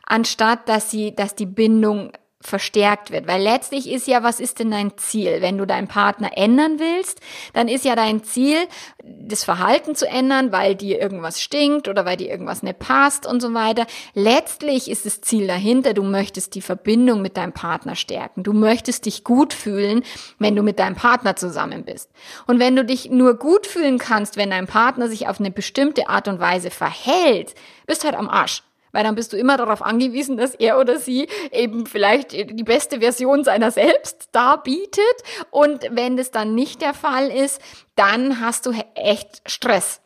anstatt 0.05 0.69
dass 0.69 0.89
sie, 0.89 1.13
dass 1.13 1.35
die 1.35 1.45
Bindung 1.45 2.13
verstärkt 2.41 3.11
wird. 3.11 3.27
Weil 3.27 3.41
letztlich 3.41 3.89
ist 3.89 4.07
ja, 4.07 4.23
was 4.23 4.39
ist 4.39 4.59
denn 4.59 4.71
dein 4.71 4.97
Ziel? 4.97 5.41
Wenn 5.41 5.57
du 5.57 5.65
deinen 5.65 5.89
Partner 5.89 6.31
ändern 6.37 6.79
willst, 6.79 7.19
dann 7.53 7.67
ist 7.67 7.83
ja 7.83 7.97
dein 7.97 8.23
Ziel, 8.23 8.55
das 9.03 9.43
Verhalten 9.43 9.93
zu 9.93 10.07
ändern, 10.07 10.53
weil 10.53 10.75
dir 10.75 11.01
irgendwas 11.01 11.41
stinkt 11.41 11.89
oder 11.89 12.05
weil 12.05 12.15
dir 12.15 12.29
irgendwas 12.29 12.63
nicht 12.63 12.79
passt 12.79 13.25
und 13.25 13.41
so 13.41 13.53
weiter. 13.53 13.85
Letztlich 14.13 14.89
ist 14.89 15.05
das 15.05 15.19
Ziel 15.19 15.47
dahinter, 15.47 15.93
du 15.93 16.03
möchtest 16.03 16.55
die 16.55 16.61
Verbindung 16.61 17.21
mit 17.21 17.35
deinem 17.35 17.53
Partner 17.53 17.95
stärken. 17.95 18.43
Du 18.43 18.53
möchtest 18.53 19.05
dich 19.05 19.25
gut 19.25 19.53
fühlen, 19.53 20.03
wenn 20.37 20.55
du 20.55 20.63
mit 20.63 20.79
deinem 20.79 20.95
Partner 20.95 21.35
zusammen 21.35 21.83
bist. 21.83 22.09
Und 22.47 22.59
wenn 22.59 22.75
du 22.75 22.85
dich 22.85 23.09
nur 23.09 23.33
gut 23.33 23.67
fühlen 23.67 23.97
kannst, 23.97 24.37
wenn 24.37 24.51
dein 24.51 24.67
Partner 24.67 25.09
sich 25.09 25.27
auf 25.27 25.41
eine 25.41 25.51
bestimmte 25.51 26.07
Art 26.07 26.29
und 26.29 26.39
Weise 26.39 26.71
verhält, 26.71 27.53
bist 27.85 28.05
halt 28.05 28.15
am 28.15 28.29
Arsch. 28.29 28.63
Weil 28.91 29.03
dann 29.03 29.15
bist 29.15 29.33
du 29.33 29.37
immer 29.37 29.57
darauf 29.57 29.81
angewiesen, 29.81 30.37
dass 30.37 30.55
er 30.55 30.79
oder 30.79 30.97
sie 30.97 31.27
eben 31.51 31.85
vielleicht 31.85 32.31
die 32.31 32.63
beste 32.63 32.99
Version 32.99 33.43
seiner 33.43 33.71
selbst 33.71 34.29
darbietet. 34.31 35.03
Und 35.51 35.85
wenn 35.91 36.17
das 36.17 36.31
dann 36.31 36.55
nicht 36.55 36.81
der 36.81 36.93
Fall 36.93 37.29
ist, 37.29 37.61
dann 37.95 38.39
hast 38.41 38.65
du 38.65 38.73
echt 38.95 39.41
Stress. 39.45 40.01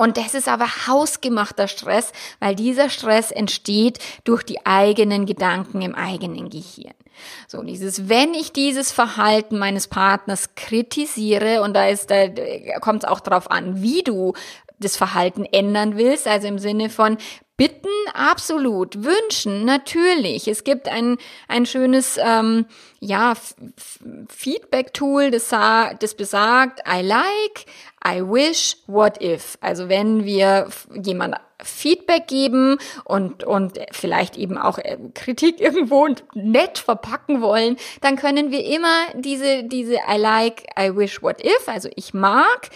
Und 0.00 0.16
das 0.16 0.32
ist 0.32 0.48
aber 0.48 0.66
hausgemachter 0.86 1.68
Stress, 1.68 2.12
weil 2.38 2.54
dieser 2.54 2.88
Stress 2.88 3.30
entsteht 3.30 3.98
durch 4.24 4.42
die 4.42 4.64
eigenen 4.64 5.26
Gedanken 5.26 5.82
im 5.82 5.94
eigenen 5.94 6.48
Gehirn. 6.48 6.94
So 7.46 7.62
dieses, 7.62 8.08
wenn 8.08 8.32
ich 8.32 8.52
dieses 8.52 8.92
Verhalten 8.92 9.58
meines 9.58 9.88
Partners 9.88 10.54
kritisiere, 10.54 11.60
und 11.60 11.74
da 11.74 11.86
ist, 11.86 12.10
da 12.10 12.28
kommt 12.80 13.04
es 13.04 13.10
auch 13.10 13.20
drauf 13.20 13.50
an, 13.50 13.82
wie 13.82 14.02
du 14.02 14.32
das 14.80 14.96
Verhalten 14.96 15.44
ändern 15.44 15.96
willst, 15.96 16.26
also 16.26 16.48
im 16.48 16.58
Sinne 16.58 16.90
von 16.90 17.16
Bitten, 17.60 17.88
absolut. 18.14 19.04
Wünschen, 19.04 19.66
natürlich. 19.66 20.48
Es 20.48 20.64
gibt 20.64 20.88
ein, 20.88 21.18
ein 21.46 21.66
schönes 21.66 22.18
ähm, 22.18 22.64
ja, 23.00 23.34
Feedback-Tool, 24.30 25.30
das, 25.30 25.50
das 25.50 26.14
besagt, 26.14 26.80
I 26.88 27.02
like, 27.02 27.66
I 28.02 28.22
wish, 28.22 28.78
what 28.86 29.22
if. 29.22 29.58
Also 29.60 29.90
wenn 29.90 30.24
wir 30.24 30.68
jemand 31.02 31.36
Feedback 31.62 32.28
geben 32.28 32.78
und, 33.04 33.44
und 33.44 33.78
vielleicht 33.92 34.38
eben 34.38 34.56
auch 34.56 34.78
äh, 34.78 34.96
Kritik 35.14 35.60
irgendwo 35.60 36.08
nett 36.32 36.78
verpacken 36.78 37.42
wollen, 37.42 37.76
dann 38.00 38.16
können 38.16 38.50
wir 38.50 38.64
immer 38.64 39.04
diese, 39.14 39.64
diese 39.64 39.96
I 40.10 40.16
like, 40.16 40.62
I 40.78 40.96
wish, 40.96 41.22
what 41.22 41.44
if, 41.44 41.68
also 41.68 41.90
ich 41.94 42.14
mag, 42.14 42.70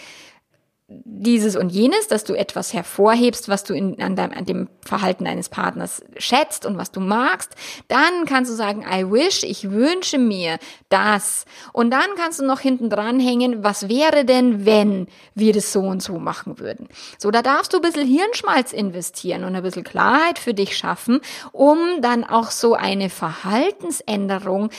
dieses 0.87 1.55
und 1.55 1.69
jenes, 1.69 2.07
dass 2.07 2.25
du 2.25 2.35
etwas 2.35 2.71
hervorhebst, 2.71 3.49
was 3.49 3.63
du 3.63 3.73
in, 3.73 3.99
an, 3.99 4.15
deinem, 4.15 4.37
an 4.37 4.45
dem 4.45 4.69
Verhalten 4.85 5.25
deines 5.25 5.49
Partners 5.49 6.03
schätzt 6.17 6.63
und 6.67 6.77
was 6.77 6.91
du 6.91 6.99
magst, 6.99 7.55
dann 7.87 8.25
kannst 8.27 8.51
du 8.51 8.55
sagen, 8.55 8.85
I 8.87 9.11
wish, 9.11 9.43
ich 9.43 9.71
wünsche 9.71 10.19
mir 10.19 10.59
das. 10.89 11.45
Und 11.73 11.89
dann 11.89 12.05
kannst 12.17 12.39
du 12.39 12.45
noch 12.45 12.59
hinten 12.59 12.91
dran 12.91 13.19
hängen, 13.19 13.63
was 13.63 13.89
wäre 13.89 14.25
denn, 14.25 14.67
wenn 14.67 15.07
wir 15.33 15.53
das 15.53 15.73
so 15.73 15.81
und 15.81 16.03
so 16.03 16.19
machen 16.19 16.59
würden. 16.59 16.87
So, 17.17 17.31
da 17.31 17.41
darfst 17.41 17.73
du 17.73 17.77
ein 17.77 17.81
bisschen 17.81 18.07
Hirnschmalz 18.07 18.71
investieren 18.71 19.43
und 19.43 19.55
ein 19.55 19.63
bisschen 19.63 19.83
Klarheit 19.83 20.37
für 20.37 20.53
dich 20.53 20.77
schaffen, 20.77 21.21
um 21.51 21.79
dann 22.01 22.23
auch 22.23 22.51
so 22.51 22.75
eine 22.75 23.09
Verhaltensänderung 23.09 24.69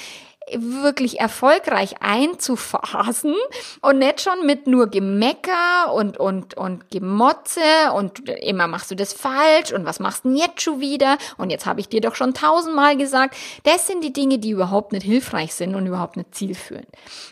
wirklich 0.54 1.18
erfolgreich 1.18 1.96
einzuphasen 2.00 3.35
und 3.80 3.98
nicht 3.98 4.20
schon 4.20 4.46
mit 4.46 4.66
nur 4.66 4.88
Gemecker 4.88 5.92
und, 5.92 6.18
und, 6.18 6.56
und 6.56 6.90
Gemotze 6.90 7.61
und 7.94 8.28
immer 8.28 8.68
machst 8.68 8.90
du 8.90 8.94
das 8.94 9.12
falsch 9.12 9.72
und 9.72 9.85
was 9.85 9.98
machst 9.98 10.24
du 10.24 10.28
denn 10.28 10.38
jetzt 10.38 10.62
schon 10.62 10.80
wieder 10.80 11.18
und 11.37 11.50
jetzt 11.50 11.66
habe 11.66 11.80
ich 11.80 11.88
dir 11.88 12.00
doch 12.00 12.14
schon 12.14 12.32
tausendmal 12.32 12.96
gesagt. 12.96 13.37
Das 13.64 13.87
sind 13.87 14.04
die 14.04 14.12
Dinge, 14.12 14.38
die 14.38 14.50
überhaupt 14.50 14.92
nicht 14.92 15.04
hilfreich 15.04 15.54
sind 15.54 15.74
und 15.74 15.87
überhaupt 15.87 16.16
nicht 16.16 16.35
zielführend. 16.35 16.87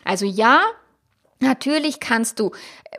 Also 0.05 0.27
ja, 0.27 0.61
Natürlich 1.45 2.01
kannst 2.01 2.41
du 2.41 2.51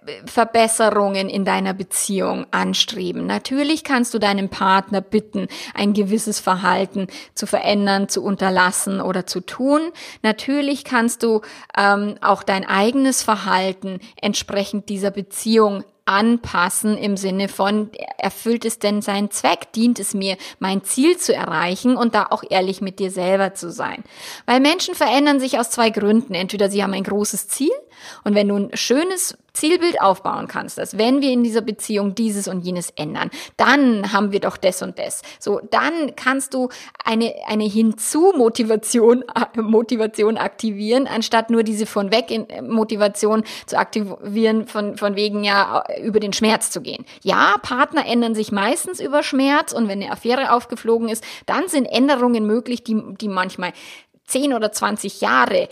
äh, 0.06 0.12
Verbesserungen 0.26 1.30
in 1.30 1.46
deiner 1.46 1.74
Beziehung 1.74 2.46
anstreben. 2.52 3.26
Natürlich 3.26 3.84
kannst 3.84 4.14
du 4.14 4.20
deinen 4.20 4.50
Partner 4.50 5.02
bitten, 5.02 5.48
ein 5.74 5.94
gewisses 5.94 6.40
Verhalten 6.40 7.08
zu 7.34 7.48
verändern, 7.48 8.08
zu 8.08 8.24
unterlassen 8.24 9.02
oder 9.02 9.26
zu 9.26 9.42
tun. 9.42 9.82
Natürlich 10.22 10.84
kannst 10.84 11.24
du 11.24 11.42
ähm, 11.78 12.16
auch 12.22 12.44
dein 12.44 12.66
eigenes 12.66 13.24
Verhalten 13.24 14.00
entsprechend 14.22 14.90
dieser 14.90 15.12
Beziehung 15.12 15.84
anpassen 16.06 16.98
im 16.98 17.18
Sinne 17.18 17.48
von, 17.48 17.90
erfüllt 18.18 18.64
es 18.64 18.78
denn 18.78 19.02
seinen 19.02 19.32
Zweck? 19.32 19.72
Dient 19.74 20.00
es 20.00 20.14
mir, 20.14 20.38
mein 20.60 20.84
Ziel 20.84 21.18
zu 21.18 21.34
erreichen 21.34 21.98
und 21.98 22.14
da 22.14 22.28
auch 22.30 22.44
ehrlich 22.48 22.80
mit 22.80 23.00
dir 23.00 23.10
selber 23.10 23.56
zu 23.56 23.72
sein? 23.72 24.04
Weil 24.46 24.60
Menschen 24.60 24.94
verändern 24.94 25.40
sich 25.40 25.58
aus 25.60 25.72
zwei 25.72 25.90
Gründen. 25.90 26.36
Entweder 26.36 26.70
sie 26.70 26.84
haben 26.84 26.94
ein 26.94 27.04
großes 27.04 27.48
Ziel 27.48 27.72
und 28.24 28.36
wenn 28.36 28.48
du 28.48 28.56
ein 28.56 28.70
schönes 28.74 29.38
Zielbild 29.56 30.02
aufbauen 30.02 30.48
kannst, 30.48 30.78
dass 30.78 30.98
wenn 30.98 31.22
wir 31.22 31.32
in 31.32 31.44
dieser 31.44 31.62
Beziehung 31.62 32.14
dieses 32.14 32.48
und 32.48 32.62
jenes 32.62 32.92
ändern, 32.92 33.32
dann 33.58 34.12
haben 34.14 34.32
wir 34.32 34.40
doch 34.40 34.58
das 34.58 34.82
und 34.82 35.00
das. 35.00 35.22
So, 35.40 35.62
dann 35.72 36.16
kannst 36.16 36.54
du 36.54 36.70
eine, 37.04 37.34
eine 37.48 37.64
Hinzu-Motivation, 37.64 39.24
Motivation 39.56 40.38
aktivieren, 40.38 41.08
anstatt 41.08 41.50
nur 41.50 41.64
diese 41.64 41.86
von 41.86 42.12
weg 42.12 42.26
Motivation 42.62 43.44
zu 43.66 43.78
aktivieren, 43.78 44.68
von, 44.68 44.98
von 44.98 45.16
wegen 45.16 45.44
ja 45.44 45.84
über 46.04 46.20
den 46.20 46.34
Schmerz 46.34 46.70
zu 46.70 46.82
gehen. 46.82 47.06
Ja, 47.24 47.56
Partner 47.62 48.06
ändern 48.06 48.36
sich 48.36 48.52
meistens 48.52 49.00
über 49.00 49.24
Schmerz 49.24 49.72
und 49.72 49.88
wenn 49.88 50.02
eine 50.02 50.12
Affäre 50.12 50.52
aufgeflogen 50.52 51.10
ist, 51.10 51.24
dann 51.46 51.68
sind 51.68 51.86
Änderungen 51.86 52.46
möglich, 52.46 52.84
die, 52.84 53.02
die 53.22 53.30
manchmal 53.30 53.72
10 54.28 54.54
oder 54.54 54.72
20 54.72 55.22
Jahre, 55.22 55.70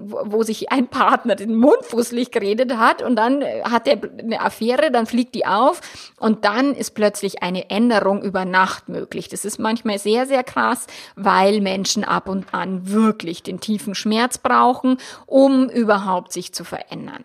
wo 0.00 0.42
sich 0.42 0.70
ein 0.70 0.88
Partner 0.88 1.34
den 1.34 1.54
Mund 1.54 1.82
fußlich 1.82 2.30
geredet 2.30 2.76
hat 2.76 3.02
und 3.02 3.16
dann 3.16 3.42
hat 3.42 3.88
er 3.88 3.98
eine 4.18 4.40
Affäre, 4.40 4.90
dann 4.90 5.06
fliegt 5.06 5.34
die 5.34 5.46
auf 5.46 5.80
und 6.18 6.44
dann 6.44 6.74
ist 6.74 6.92
plötzlich 6.92 7.42
eine 7.42 7.70
Änderung 7.70 8.22
über 8.22 8.44
Nacht 8.44 8.88
möglich. 8.88 9.28
Das 9.28 9.44
ist 9.44 9.58
manchmal 9.58 9.98
sehr, 9.98 10.26
sehr 10.26 10.44
krass, 10.44 10.86
weil 11.16 11.60
Menschen 11.60 12.04
ab 12.04 12.28
und 12.28 12.52
an 12.52 12.90
wirklich 12.90 13.42
den 13.42 13.60
tiefen 13.60 13.94
Schmerz 13.94 14.38
brauchen, 14.38 14.98
um 15.26 15.68
überhaupt 15.68 16.32
sich 16.32 16.52
zu 16.52 16.64
verändern 16.64 17.24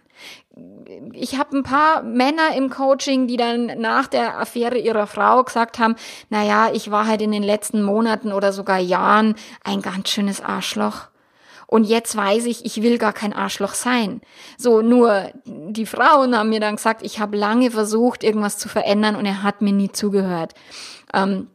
ich 1.14 1.38
habe 1.38 1.58
ein 1.58 1.64
paar 1.64 2.04
Männer 2.04 2.56
im 2.56 2.70
Coaching, 2.70 3.28
die 3.28 3.38
dann 3.38 3.66
nach 3.80 4.08
der 4.08 4.40
Affäre 4.40 4.78
ihrer 4.78 5.08
Frau 5.08 5.44
gesagt 5.44 5.80
haben, 5.80 5.96
na 6.30 6.44
ja, 6.44 6.72
ich 6.72 6.92
war 6.92 7.08
halt 7.08 7.22
in 7.22 7.32
den 7.32 7.44
letzten 7.44 7.82
Monaten 7.82 8.32
oder 8.32 8.54
sogar 8.54 8.80
Jahren 8.80 9.36
ein 9.64 9.82
ganz 9.82 10.10
schönes 10.10 10.42
Arschloch. 10.42 11.08
Und 11.68 11.84
jetzt 11.84 12.16
weiß 12.16 12.46
ich, 12.46 12.66
ich 12.66 12.82
will 12.82 12.98
gar 12.98 13.12
kein 13.12 13.34
Arschloch 13.34 13.74
sein. 13.74 14.22
So, 14.58 14.82
nur 14.82 15.32
die 15.46 15.86
Frauen 15.86 16.36
haben 16.36 16.50
mir 16.50 16.62
dann 16.62 16.78
gesagt, 16.78 17.04
ich 17.04 17.20
habe 17.20 17.36
lange 17.36 17.72
versucht, 17.72 18.24
irgendwas 18.24 18.58
zu 18.58 18.70
verändern 18.70 19.18
und 19.18 19.26
er 19.26 19.44
hat 19.44 19.62
mir 19.62 19.74
nie 19.74 19.92
zugehört. 19.92 20.54
Ähm, 21.14 21.48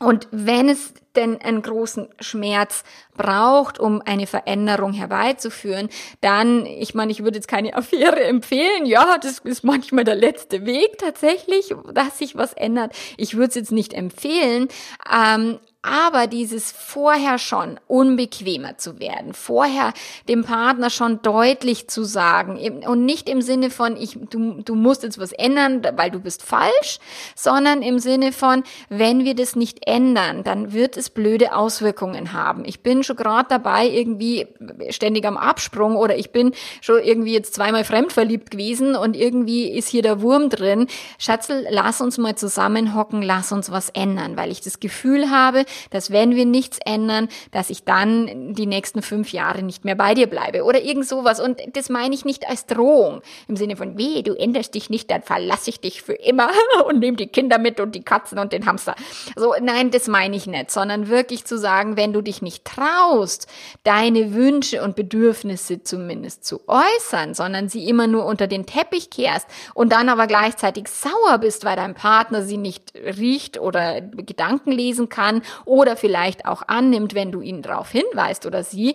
und 0.00 0.28
wenn 0.30 0.70
es 0.70 0.94
denn 1.14 1.40
einen 1.42 1.60
großen 1.60 2.08
Schmerz 2.20 2.84
braucht, 3.14 3.78
um 3.78 4.00
eine 4.00 4.26
Veränderung 4.26 4.94
herbeizuführen, 4.94 5.90
dann, 6.22 6.64
ich 6.64 6.94
meine, 6.94 7.12
ich 7.12 7.22
würde 7.22 7.36
jetzt 7.36 7.48
keine 7.48 7.74
Affäre 7.76 8.24
empfehlen. 8.24 8.86
Ja, 8.86 9.18
das 9.18 9.40
ist 9.40 9.62
manchmal 9.62 10.04
der 10.04 10.14
letzte 10.14 10.64
Weg 10.64 10.96
tatsächlich, 10.98 11.74
dass 11.92 12.18
sich 12.18 12.34
was 12.34 12.54
ändert. 12.54 12.94
Ich 13.18 13.34
würde 13.36 13.48
es 13.48 13.54
jetzt 13.56 13.72
nicht 13.72 13.92
empfehlen, 13.92 14.68
ähm, 15.12 15.58
aber 15.82 16.26
dieses 16.26 16.72
vorher 16.72 17.38
schon 17.38 17.80
unbequemer 17.86 18.76
zu 18.76 19.00
werden, 19.00 19.32
vorher 19.32 19.94
dem 20.28 20.44
Partner 20.44 20.90
schon 20.90 21.22
deutlich 21.22 21.88
zu 21.88 22.04
sagen 22.04 22.58
und 22.86 23.06
nicht 23.06 23.30
im 23.30 23.40
Sinne 23.40 23.70
von, 23.70 23.96
ich, 23.96 24.18
du, 24.28 24.60
du 24.62 24.74
musst 24.74 25.04
jetzt 25.04 25.18
was 25.18 25.32
ändern, 25.32 25.82
weil 25.96 26.10
du 26.10 26.20
bist 26.20 26.42
falsch, 26.42 26.98
sondern 27.34 27.80
im 27.80 27.98
Sinne 27.98 28.32
von, 28.32 28.62
wenn 28.90 29.24
wir 29.24 29.34
das 29.34 29.56
nicht 29.56 29.86
ändern, 29.86 30.44
dann 30.44 30.74
wird 30.74 30.98
es 30.98 31.08
blöde 31.08 31.54
Auswirkungen 31.56 32.34
haben. 32.34 32.64
Ich 32.66 32.80
bin 32.80 33.02
schon 33.02 33.16
gerade 33.16 33.48
dabei, 33.48 33.88
irgendwie 33.88 34.48
ständig 34.90 35.24
am 35.24 35.38
Absprung 35.38 35.96
oder 35.96 36.14
ich 36.18 36.30
bin 36.30 36.52
schon 36.82 37.02
irgendwie 37.02 37.32
jetzt 37.32 37.54
zweimal 37.54 37.84
fremdverliebt 37.84 38.50
gewesen 38.50 38.94
und 38.94 39.16
irgendwie 39.16 39.70
ist 39.70 39.88
hier 39.88 40.02
der 40.02 40.20
Wurm 40.20 40.50
drin. 40.50 40.88
Schatzel, 41.18 41.66
lass 41.70 42.02
uns 42.02 42.18
mal 42.18 42.36
zusammenhocken, 42.36 43.22
lass 43.22 43.50
uns 43.50 43.70
was 43.70 43.88
ändern, 43.88 44.36
weil 44.36 44.50
ich 44.50 44.60
das 44.60 44.78
Gefühl 44.78 45.30
habe, 45.30 45.64
dass 45.90 46.10
wenn 46.10 46.34
wir 46.34 46.46
nichts 46.46 46.78
ändern, 46.84 47.28
dass 47.52 47.70
ich 47.70 47.84
dann 47.84 48.54
die 48.54 48.66
nächsten 48.66 49.02
fünf 49.02 49.32
Jahre 49.32 49.62
nicht 49.62 49.84
mehr 49.84 49.94
bei 49.94 50.14
dir 50.14 50.26
bleibe 50.26 50.64
oder 50.64 50.82
irgend 50.82 51.06
sowas. 51.06 51.40
Und 51.40 51.60
das 51.74 51.88
meine 51.88 52.14
ich 52.14 52.24
nicht 52.24 52.48
als 52.48 52.66
Drohung 52.66 53.22
im 53.48 53.56
Sinne 53.56 53.76
von, 53.76 53.98
weh, 53.98 54.22
du 54.22 54.34
änderst 54.34 54.74
dich 54.74 54.90
nicht, 54.90 55.10
dann 55.10 55.22
verlasse 55.22 55.70
ich 55.70 55.80
dich 55.80 56.02
für 56.02 56.14
immer 56.14 56.50
und 56.86 57.00
nehme 57.00 57.16
die 57.16 57.26
Kinder 57.26 57.58
mit 57.58 57.80
und 57.80 57.94
die 57.94 58.02
Katzen 58.02 58.38
und 58.38 58.52
den 58.52 58.66
Hamster. 58.66 58.94
So, 59.36 59.54
nein, 59.60 59.90
das 59.90 60.08
meine 60.08 60.36
ich 60.36 60.46
nicht, 60.46 60.70
sondern 60.70 61.08
wirklich 61.08 61.44
zu 61.44 61.58
sagen, 61.58 61.96
wenn 61.96 62.12
du 62.12 62.22
dich 62.22 62.42
nicht 62.42 62.64
traust, 62.64 63.46
deine 63.84 64.34
Wünsche 64.34 64.82
und 64.82 64.96
Bedürfnisse 64.96 65.82
zumindest 65.82 66.44
zu 66.44 66.60
äußern, 66.68 67.34
sondern 67.34 67.68
sie 67.68 67.88
immer 67.88 68.06
nur 68.06 68.24
unter 68.24 68.46
den 68.46 68.66
Teppich 68.66 69.10
kehrst 69.10 69.46
und 69.74 69.92
dann 69.92 70.08
aber 70.08 70.26
gleichzeitig 70.26 70.88
sauer 70.88 71.38
bist, 71.38 71.64
weil 71.64 71.76
dein 71.76 71.94
Partner 71.94 72.42
sie 72.42 72.56
nicht 72.56 72.92
riecht 72.94 73.58
oder 73.58 74.00
Gedanken 74.00 74.72
lesen 74.72 75.08
kann 75.08 75.42
oder 75.64 75.96
vielleicht 75.96 76.46
auch 76.46 76.62
annimmt, 76.66 77.14
wenn 77.14 77.32
du 77.32 77.40
ihn 77.40 77.62
darauf 77.62 77.90
hinweist 77.90 78.46
oder 78.46 78.64
sie, 78.64 78.94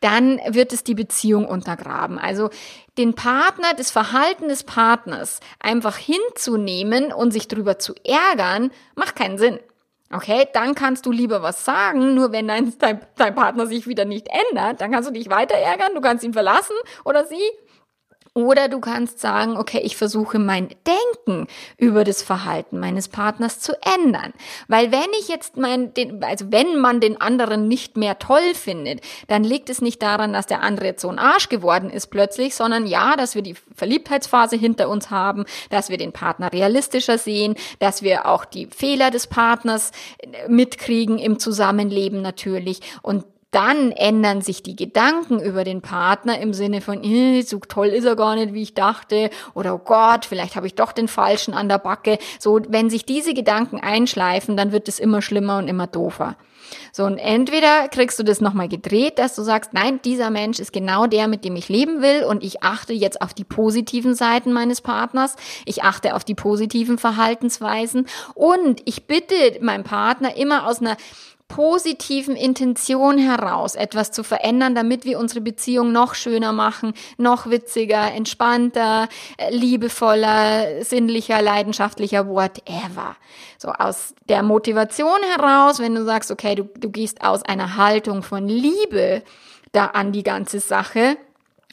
dann 0.00 0.40
wird 0.48 0.72
es 0.72 0.84
die 0.84 0.94
Beziehung 0.94 1.46
untergraben. 1.46 2.18
Also 2.18 2.50
den 2.96 3.14
Partner, 3.14 3.74
das 3.76 3.90
Verhalten 3.90 4.48
des 4.48 4.64
Partners 4.64 5.40
einfach 5.60 5.96
hinzunehmen 5.96 7.12
und 7.12 7.32
sich 7.32 7.48
drüber 7.48 7.78
zu 7.78 7.94
ärgern, 8.04 8.70
macht 8.94 9.16
keinen 9.16 9.38
Sinn. 9.38 9.58
Okay, 10.10 10.48
dann 10.54 10.74
kannst 10.74 11.04
du 11.04 11.12
lieber 11.12 11.42
was 11.42 11.66
sagen, 11.66 12.14
nur 12.14 12.32
wenn 12.32 12.48
dein, 12.48 12.72
dein 12.78 13.34
Partner 13.34 13.66
sich 13.66 13.86
wieder 13.86 14.06
nicht 14.06 14.28
ändert, 14.28 14.80
dann 14.80 14.90
kannst 14.90 15.08
du 15.08 15.12
dich 15.12 15.28
weiter 15.28 15.56
ärgern, 15.56 15.94
du 15.94 16.00
kannst 16.00 16.24
ihn 16.24 16.32
verlassen 16.32 16.76
oder 17.04 17.26
sie 17.26 17.42
oder 18.38 18.68
du 18.68 18.78
kannst 18.78 19.18
sagen, 19.18 19.56
okay, 19.56 19.80
ich 19.82 19.96
versuche 19.96 20.38
mein 20.38 20.68
Denken 20.86 21.48
über 21.76 22.04
das 22.04 22.22
Verhalten 22.22 22.78
meines 22.78 23.08
Partners 23.08 23.58
zu 23.58 23.72
ändern. 23.96 24.32
Weil 24.68 24.92
wenn 24.92 25.10
ich 25.18 25.26
jetzt 25.26 25.56
mein, 25.56 25.92
den, 25.94 26.22
also 26.22 26.52
wenn 26.52 26.78
man 26.78 27.00
den 27.00 27.20
anderen 27.20 27.66
nicht 27.66 27.96
mehr 27.96 28.20
toll 28.20 28.54
findet, 28.54 29.00
dann 29.26 29.42
liegt 29.42 29.70
es 29.70 29.82
nicht 29.82 30.00
daran, 30.02 30.32
dass 30.32 30.46
der 30.46 30.62
andere 30.62 30.86
jetzt 30.86 31.02
so 31.02 31.08
ein 31.08 31.18
Arsch 31.18 31.48
geworden 31.48 31.90
ist 31.90 32.12
plötzlich, 32.12 32.54
sondern 32.54 32.86
ja, 32.86 33.16
dass 33.16 33.34
wir 33.34 33.42
die 33.42 33.56
Verliebtheitsphase 33.74 34.54
hinter 34.54 34.88
uns 34.88 35.10
haben, 35.10 35.44
dass 35.70 35.88
wir 35.88 35.98
den 35.98 36.12
Partner 36.12 36.52
realistischer 36.52 37.18
sehen, 37.18 37.56
dass 37.80 38.02
wir 38.02 38.26
auch 38.26 38.44
die 38.44 38.66
Fehler 38.66 39.10
des 39.10 39.26
Partners 39.26 39.90
mitkriegen 40.46 41.18
im 41.18 41.40
Zusammenleben 41.40 42.22
natürlich 42.22 42.82
und 43.02 43.24
dann 43.50 43.92
ändern 43.92 44.42
sich 44.42 44.62
die 44.62 44.76
Gedanken 44.76 45.40
über 45.40 45.64
den 45.64 45.80
Partner 45.80 46.38
im 46.38 46.52
Sinne 46.52 46.80
von, 46.80 47.02
so 47.42 47.58
toll 47.60 47.88
ist 47.88 48.04
er 48.04 48.16
gar 48.16 48.34
nicht, 48.34 48.52
wie 48.52 48.62
ich 48.62 48.74
dachte, 48.74 49.30
oder 49.54 49.74
oh 49.74 49.78
Gott, 49.78 50.26
vielleicht 50.26 50.56
habe 50.56 50.66
ich 50.66 50.74
doch 50.74 50.92
den 50.92 51.08
Falschen 51.08 51.54
an 51.54 51.68
der 51.68 51.78
Backe. 51.78 52.18
So, 52.38 52.60
wenn 52.68 52.90
sich 52.90 53.06
diese 53.06 53.32
Gedanken 53.32 53.80
einschleifen, 53.80 54.56
dann 54.56 54.72
wird 54.72 54.88
es 54.88 54.98
immer 54.98 55.22
schlimmer 55.22 55.58
und 55.58 55.68
immer 55.68 55.86
doofer. 55.86 56.36
So, 56.92 57.04
und 57.04 57.16
entweder 57.16 57.88
kriegst 57.88 58.18
du 58.18 58.22
das 58.22 58.42
nochmal 58.42 58.68
gedreht, 58.68 59.18
dass 59.18 59.34
du 59.34 59.42
sagst, 59.42 59.72
nein, 59.72 60.00
dieser 60.04 60.28
Mensch 60.28 60.58
ist 60.58 60.72
genau 60.72 61.06
der, 61.06 61.28
mit 61.28 61.44
dem 61.44 61.56
ich 61.56 61.70
leben 61.70 62.02
will 62.02 62.24
und 62.24 62.44
ich 62.44 62.62
achte 62.62 62.92
jetzt 62.92 63.22
auf 63.22 63.32
die 63.32 63.44
positiven 63.44 64.14
Seiten 64.14 64.52
meines 64.52 64.82
Partners, 64.82 65.36
ich 65.64 65.82
achte 65.82 66.14
auf 66.14 66.24
die 66.24 66.34
positiven 66.34 66.98
Verhaltensweisen 66.98 68.06
und 68.34 68.82
ich 68.84 69.06
bitte 69.06 69.34
meinen 69.62 69.84
Partner 69.84 70.36
immer 70.36 70.66
aus 70.66 70.80
einer 70.80 70.96
positiven 71.48 72.36
Intention 72.36 73.18
heraus 73.18 73.74
etwas 73.74 74.12
zu 74.12 74.22
verändern, 74.22 74.74
damit 74.74 75.04
wir 75.04 75.18
unsere 75.18 75.40
Beziehung 75.40 75.92
noch 75.92 76.14
schöner 76.14 76.52
machen, 76.52 76.92
noch 77.16 77.48
witziger, 77.50 78.12
entspannter, 78.12 79.08
äh, 79.38 79.50
liebevoller, 79.50 80.84
sinnlicher, 80.84 81.42
leidenschaftlicher, 81.42 82.28
whatever. 82.28 83.16
So 83.56 83.68
aus 83.70 84.14
der 84.28 84.42
Motivation 84.42 85.18
heraus, 85.36 85.80
wenn 85.80 85.94
du 85.94 86.04
sagst, 86.04 86.30
okay, 86.30 86.54
du, 86.54 86.64
du 86.76 86.90
gehst 86.90 87.24
aus 87.24 87.42
einer 87.42 87.76
Haltung 87.76 88.22
von 88.22 88.46
Liebe 88.46 89.22
da 89.72 89.86
an 89.86 90.12
die 90.12 90.22
ganze 90.22 90.60
Sache, 90.60 91.16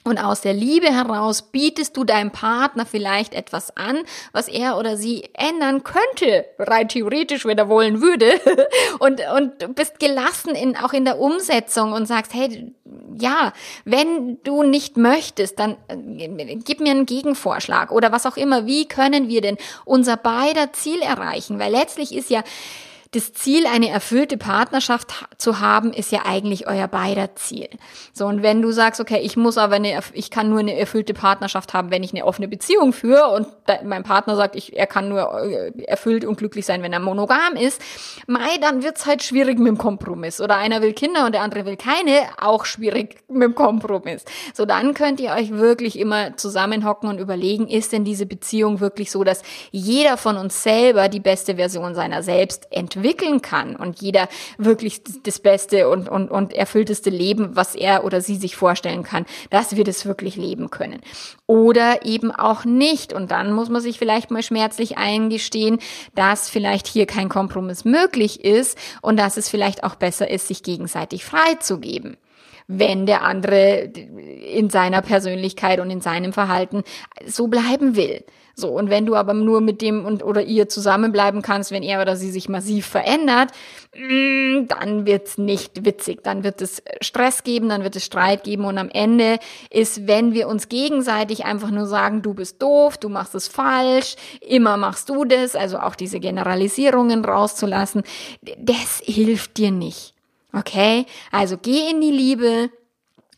und 0.05 0.19
aus 0.19 0.41
der 0.41 0.53
Liebe 0.53 0.87
heraus 0.87 1.41
bietest 1.41 1.97
du 1.97 2.03
deinem 2.03 2.29
Partner 2.31 2.85
vielleicht 2.85 3.33
etwas 3.33 3.75
an, 3.75 3.97
was 4.31 4.47
er 4.47 4.77
oder 4.77 4.97
sie 4.97 5.23
ändern 5.33 5.83
könnte, 5.83 6.45
rein 6.59 6.87
theoretisch, 6.87 7.43
wenn 7.45 7.57
er 7.57 7.67
wollen 7.69 8.01
würde. 8.01 8.39
Und, 8.99 9.21
und 9.35 9.75
bist 9.75 9.99
gelassen 9.99 10.55
in, 10.55 10.77
auch 10.77 10.93
in 10.93 11.05
der 11.05 11.19
Umsetzung 11.19 11.91
und 11.91 12.05
sagst, 12.05 12.33
hey, 12.33 12.73
ja, 13.17 13.51
wenn 13.83 14.41
du 14.43 14.63
nicht 14.63 14.95
möchtest, 14.95 15.59
dann 15.59 15.75
äh, 15.87 16.55
gib 16.63 16.79
mir 16.79 16.91
einen 16.91 17.05
Gegenvorschlag 17.05 17.91
oder 17.91 18.11
was 18.11 18.25
auch 18.25 18.37
immer. 18.37 18.65
Wie 18.65 18.87
können 18.87 19.27
wir 19.27 19.41
denn 19.41 19.57
unser 19.83 20.17
beider 20.17 20.71
Ziel 20.73 21.01
erreichen? 21.01 21.59
Weil 21.59 21.71
letztlich 21.71 22.15
ist 22.15 22.29
ja 22.29 22.43
das 23.15 23.34
Ziel, 23.34 23.65
eine 23.65 23.89
erfüllte 23.89 24.38
Partnerschaft 24.38 25.25
zu 25.38 25.60
haben, 25.62 25.93
ist 25.93 26.12
ja 26.12 26.21
eigentlich 26.25 26.67
euer 26.67 26.88
beider 26.88 27.36
Ziel. 27.36 27.69
So, 28.13 28.25
und 28.25 28.43
wenn 28.43 28.62
du 28.62 28.71
sagst, 28.71 28.99
okay, 28.99 29.19
ich 29.21 29.38
muss 29.38 29.58
aber 29.58 29.75
eine, 29.75 29.99
ich 30.13 30.30
kann 30.30 30.49
nur 30.49 30.60
eine 30.60 30.78
erfüllte 30.78 31.13
Partnerschaft 31.13 31.73
haben, 31.73 31.91
wenn 31.91 32.04
ich 32.04 32.13
eine 32.13 32.25
offene 32.25 32.49
Beziehung 32.49 32.91
führe 32.91 33.30
und 33.30 33.47
mein 33.86 34.04
Partner 34.04 34.36
sagt, 34.36 34.56
ich, 34.56 34.75
er 34.75 34.86
kann 34.86 35.08
nur 35.08 35.41
äh, 35.43 35.71
erfüllt 35.84 36.25
und 36.25 36.38
glücklich 36.38 36.65
sein, 36.65 36.84
wenn 36.84 36.91
er 36.91 36.99
monogam 36.99 37.56
ist, 37.58 37.82
mei, 38.28 38.58
dann 38.60 38.84
wird's 38.84 39.06
halt 39.06 39.23
schwierig 39.23 39.58
mit 39.60 39.67
dem 39.67 39.78
Kompromiss. 39.78 40.41
Oder 40.41 40.58
einer 40.58 40.82
will 40.82 40.93
Kinder 40.93 41.25
und 41.25 41.34
der 41.34 41.41
andere 41.41 41.65
will 41.65 41.78
keine, 41.78 42.28
auch 42.38 42.65
schwierig 42.65 43.23
mit 43.30 43.43
dem 43.43 43.56
Kompromiss. 43.56 44.25
So, 44.54 44.65
dann 44.65 44.93
könnt 44.93 45.21
ihr 45.21 45.32
euch 45.32 45.51
wirklich 45.51 45.97
immer 45.97 46.36
zusammenhocken 46.36 47.08
und 47.08 47.19
überlegen, 47.19 47.67
ist 47.67 47.93
denn 47.93 48.04
diese 48.04 48.25
Beziehung 48.25 48.82
wirklich 48.82 49.10
so, 49.10 49.23
dass 49.23 49.41
jeder 49.71 50.17
von 50.17 50.36
uns 50.36 50.63
selber 50.63 51.08
die 51.08 51.21
beste 51.21 51.56
Version 51.56 51.95
seiner 51.95 52.21
selbst 52.21 52.67
entwickeln 53.05 53.41
kann 53.41 53.75
und 53.75 54.01
jeder 54.01 54.27
wirklich 54.57 55.01
das 55.23 55.39
beste 55.39 55.89
und, 55.89 56.09
und, 56.09 56.29
und 56.31 56.53
erfüllteste 56.53 57.09
Leben, 57.09 57.55
was 57.55 57.75
er 57.75 58.03
oder 58.03 58.19
sie 58.21 58.35
sich 58.35 58.55
vorstellen 58.55 59.03
kann, 59.03 59.25
dass 59.51 59.75
wir 59.75 59.83
das 59.83 60.05
wirklich 60.05 60.35
leben 60.35 60.71
können. 60.71 61.01
Oder 61.45 62.05
eben 62.05 62.31
auch 62.31 62.65
nicht. 62.65 63.13
Und 63.13 63.29
dann 63.29 63.53
muss 63.53 63.69
man 63.69 63.81
sich 63.81 63.99
vielleicht 63.99 64.31
mal 64.31 64.41
schmerzlich 64.41 64.97
eingestehen, 64.97 65.79
dass 66.15 66.49
vielleicht 66.49 66.87
hier 66.87 67.05
kein 67.05 67.29
Kompromiss 67.29 67.85
möglich 67.85 68.43
ist 68.43 68.77
und 69.01 69.17
dass 69.17 69.37
es 69.37 69.49
vielleicht 69.49 69.83
auch 69.83 69.95
besser 69.95 70.29
ist, 70.29 70.47
sich 70.47 70.63
gegenseitig 70.63 71.23
freizugeben 71.25 72.17
wenn 72.67 73.06
der 73.06 73.23
andere 73.23 73.91
in 74.51 74.69
seiner 74.69 75.01
Persönlichkeit 75.01 75.80
und 75.80 75.89
in 75.89 76.01
seinem 76.01 76.34
Verhalten 76.34 76.84
so 77.25 77.47
bleiben 77.47 77.95
will. 77.95 78.23
So, 78.58 78.69
und 78.69 78.89
wenn 78.89 79.06
du 79.06 79.15
aber 79.15 79.34
nur 79.34 79.60
mit 79.60 79.82
dem 79.82 80.06
und 80.06 80.23
oder 80.23 80.41
ihr 80.41 80.69
zusammenbleiben 80.69 81.41
kannst, 81.41 81.71
wenn 81.71 81.84
er 81.84 82.01
oder 82.01 82.15
sie 82.15 82.32
sich 82.32 82.47
massiv 82.47 82.86
verändert, 82.86 83.51
mm, 83.93 84.67
dann 84.67 85.06
wird's 85.06 85.38
nicht 85.38 85.84
witzig. 85.84 86.23
Dann 86.23 86.45
wird 86.45 86.62
es 86.62 86.82
Stress 87.01 87.43
geben, 87.43 87.67
dann 87.67 87.84
wird 87.84 87.97
es 87.97 88.06
Streit 88.06 88.45
geben 88.45 88.63
und 88.63 88.78
am 88.78 88.89
Ende 88.89 89.39
ist, 89.69 90.08
wenn 90.08 90.34
wir 90.34 90.47
uns 90.47 90.69
gegenseitig 90.69 91.43
einfach 91.43 91.69
nur 91.69 91.86
sagen, 91.86 92.21
du 92.21 92.34
bist 92.34 92.62
doof, 92.62 92.97
du 92.97 93.10
machst 93.10 93.36
es 93.36 93.49
falsch, 93.49 94.15
immer 94.39 94.78
machst 94.78 95.10
du 95.10 95.25
das, 95.25 95.56
also 95.56 95.80
auch 95.80 95.95
diese 95.95 96.21
Generalisierungen 96.21 97.25
rauszulassen, 97.25 98.04
das 98.58 99.01
hilft 99.04 99.58
dir 99.58 99.71
nicht. 99.71 100.14
Okay? 100.55 101.05
Also 101.31 101.57
geh 101.57 101.89
in 101.89 102.01
die 102.01 102.11
Liebe, 102.11 102.69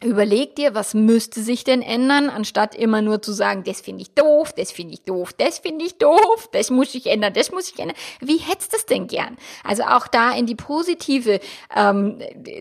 Überleg 0.04 0.56
dir, 0.56 0.76
was 0.76 0.94
müsste 0.94 1.42
sich 1.42 1.64
denn 1.64 1.82
ändern, 1.82 2.30
anstatt 2.30 2.76
immer 2.76 3.02
nur 3.02 3.24
zu 3.24 3.32
sagen, 3.32 3.64
das 3.64 3.82
finde 3.82 4.04
ich 4.04 4.12
doof, 4.12 4.54
das 4.54 4.72
finde 4.72 4.94
ich 4.94 5.02
doof, 5.02 5.34
das 5.34 5.58
finde 5.58 5.86
ich 5.86 5.98
doof, 5.98 6.50
das 6.52 6.70
muss 6.70 6.94
ich 6.94 7.08
ändern, 7.08 7.34
das 7.34 7.52
muss 7.52 7.72
ich 7.72 7.80
ändern. 7.80 7.98
Wie 8.22 8.38
hättest 8.38 8.74
du 8.74 8.78
es 8.78 8.86
denn 8.86 9.08
gern? 9.08 9.38
Also 9.64 9.82
auch 9.84 10.08
da 10.08 10.34
in 10.34 10.46
die 10.46 10.54
positive 10.54 11.40
ähm, 11.76 12.20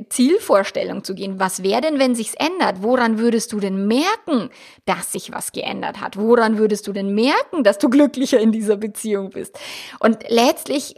Zielvorstellung 0.08 1.04
zu 1.04 1.14
gehen. 1.14 1.38
Was 1.38 1.62
wäre 1.62 1.82
denn, 1.82 1.98
wenn 1.98 2.14
sich's 2.14 2.32
ändert? 2.34 2.82
Woran 2.82 3.18
würdest 3.18 3.52
du 3.52 3.60
denn 3.60 3.86
merken, 3.86 4.48
dass 4.86 5.12
sich 5.12 5.30
was 5.30 5.52
geändert 5.52 6.00
hat? 6.00 6.16
Woran 6.16 6.56
würdest 6.56 6.86
du 6.86 6.94
denn 6.94 7.14
merken, 7.14 7.64
dass 7.64 7.76
du 7.76 7.90
glücklicher 7.90 8.40
in 8.40 8.50
dieser 8.50 8.78
Beziehung 8.78 9.28
bist? 9.28 9.58
Und 10.00 10.20
letztlich 10.30 10.94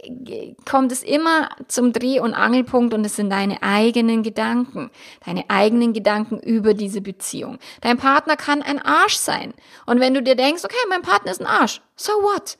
kommt 0.69 0.93
es 0.93 1.03
immer 1.03 1.49
zum 1.67 1.91
Dreh- 1.91 2.21
und 2.21 2.33
Angelpunkt 2.33 2.93
und 2.93 3.03
es 3.03 3.17
sind 3.17 3.29
deine 3.29 3.61
eigenen 3.61 4.23
Gedanken, 4.23 4.89
deine 5.25 5.43
eigenen 5.49 5.91
Gedanken 5.91 6.28
Gedanken 6.29 6.39
über 6.47 6.73
diese 6.73 7.01
Beziehung. 7.01 7.59
Dein 7.81 7.97
Partner 7.97 8.35
kann 8.35 8.61
ein 8.61 8.79
Arsch 8.79 9.15
sein. 9.15 9.53
Und 9.85 9.99
wenn 9.99 10.13
du 10.13 10.21
dir 10.21 10.35
denkst, 10.35 10.63
okay, 10.63 10.75
mein 10.89 11.01
Partner 11.01 11.31
ist 11.31 11.41
ein 11.41 11.47
Arsch, 11.47 11.81
so 11.95 12.13
what? 12.13 12.57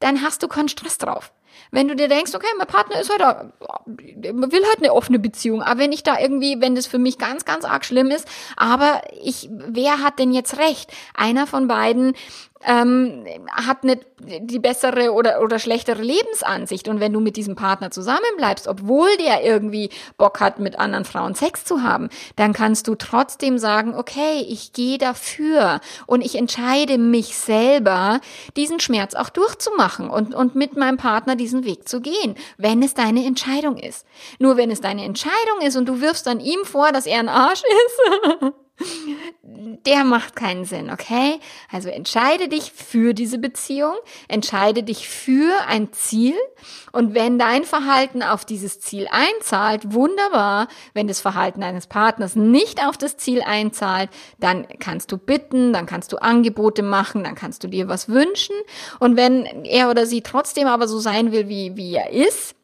Dann 0.00 0.22
hast 0.22 0.42
du 0.42 0.48
keinen 0.48 0.68
Stress 0.68 0.98
drauf. 0.98 1.32
Wenn 1.70 1.88
du 1.88 1.96
dir 1.96 2.08
denkst, 2.08 2.34
okay, 2.34 2.46
mein 2.56 2.68
Partner 2.68 3.00
ist 3.00 3.10
halt, 3.10 3.52
will 3.86 4.64
halt 4.66 4.78
eine 4.78 4.92
offene 4.92 5.18
Beziehung, 5.18 5.60
aber 5.60 5.80
wenn 5.80 5.92
ich 5.92 6.04
da 6.04 6.18
irgendwie, 6.18 6.60
wenn 6.60 6.76
das 6.76 6.86
für 6.86 6.98
mich 6.98 7.18
ganz, 7.18 7.44
ganz 7.44 7.64
arg 7.64 7.84
schlimm 7.84 8.08
ist, 8.08 8.28
aber 8.56 9.02
ich, 9.22 9.48
wer 9.50 10.00
hat 10.02 10.18
denn 10.18 10.32
jetzt 10.32 10.58
recht? 10.58 10.92
Einer 11.14 11.46
von 11.46 11.66
beiden 11.66 12.14
ähm, 12.64 13.24
hat 13.52 13.84
nicht 13.84 14.06
die 14.20 14.58
bessere 14.58 15.12
oder, 15.12 15.40
oder 15.42 15.58
schlechtere 15.58 16.02
Lebensansicht. 16.02 16.88
Und 16.88 17.00
wenn 17.00 17.12
du 17.12 17.20
mit 17.20 17.36
diesem 17.36 17.56
Partner 17.56 17.90
zusammenbleibst, 17.90 18.66
obwohl 18.66 19.08
der 19.18 19.44
irgendwie 19.44 19.90
Bock 20.16 20.40
hat, 20.40 20.58
mit 20.58 20.78
anderen 20.78 21.04
Frauen 21.04 21.34
Sex 21.34 21.64
zu 21.64 21.82
haben, 21.82 22.08
dann 22.36 22.52
kannst 22.52 22.88
du 22.88 22.94
trotzdem 22.94 23.58
sagen, 23.58 23.94
okay, 23.94 24.44
ich 24.48 24.72
gehe 24.72 24.98
dafür 24.98 25.80
und 26.06 26.24
ich 26.24 26.36
entscheide 26.36 26.98
mich 26.98 27.36
selber, 27.36 28.20
diesen 28.56 28.80
Schmerz 28.80 29.14
auch 29.14 29.28
durchzumachen 29.28 30.10
und, 30.10 30.34
und 30.34 30.54
mit 30.54 30.76
meinem 30.76 30.96
Partner 30.96 31.36
diesen 31.36 31.64
Weg 31.64 31.88
zu 31.88 32.00
gehen, 32.00 32.34
wenn 32.56 32.82
es 32.82 32.94
deine 32.94 33.24
Entscheidung 33.24 33.76
ist. 33.76 34.04
Nur 34.38 34.56
wenn 34.56 34.70
es 34.70 34.80
deine 34.80 35.04
Entscheidung 35.04 35.60
ist 35.62 35.76
und 35.76 35.86
du 35.86 36.00
wirfst 36.00 36.26
dann 36.26 36.40
ihm 36.40 36.64
vor, 36.64 36.92
dass 36.92 37.06
er 37.06 37.20
ein 37.20 37.28
Arsch 37.28 37.62
ist, 37.62 38.52
der 39.86 40.04
macht 40.04 40.36
keinen 40.36 40.64
Sinn, 40.64 40.90
okay? 40.90 41.40
Also 41.70 41.88
entscheide 41.88 42.48
dich 42.48 42.72
für 42.72 43.14
diese 43.14 43.38
Beziehung, 43.38 43.94
entscheide 44.28 44.82
dich 44.82 45.08
für 45.08 45.52
ein 45.66 45.92
Ziel 45.92 46.34
und 46.92 47.14
wenn 47.14 47.38
dein 47.38 47.64
Verhalten 47.64 48.22
auf 48.22 48.44
dieses 48.44 48.80
Ziel 48.80 49.08
einzahlt, 49.10 49.92
wunderbar. 49.92 50.68
Wenn 50.94 51.08
das 51.08 51.20
Verhalten 51.20 51.60
deines 51.60 51.86
Partners 51.86 52.36
nicht 52.36 52.84
auf 52.84 52.96
das 52.96 53.16
Ziel 53.16 53.42
einzahlt, 53.42 54.10
dann 54.38 54.66
kannst 54.78 55.10
du 55.12 55.18
bitten, 55.18 55.72
dann 55.72 55.86
kannst 55.86 56.12
du 56.12 56.18
Angebote 56.18 56.82
machen, 56.82 57.24
dann 57.24 57.34
kannst 57.34 57.64
du 57.64 57.68
dir 57.68 57.88
was 57.88 58.08
wünschen 58.08 58.54
und 59.00 59.16
wenn 59.16 59.44
er 59.64 59.90
oder 59.90 60.06
sie 60.06 60.22
trotzdem 60.22 60.68
aber 60.68 60.88
so 60.88 60.98
sein 60.98 61.32
will, 61.32 61.48
wie, 61.48 61.76
wie 61.76 61.94
er 61.94 62.10
ist, 62.10 62.54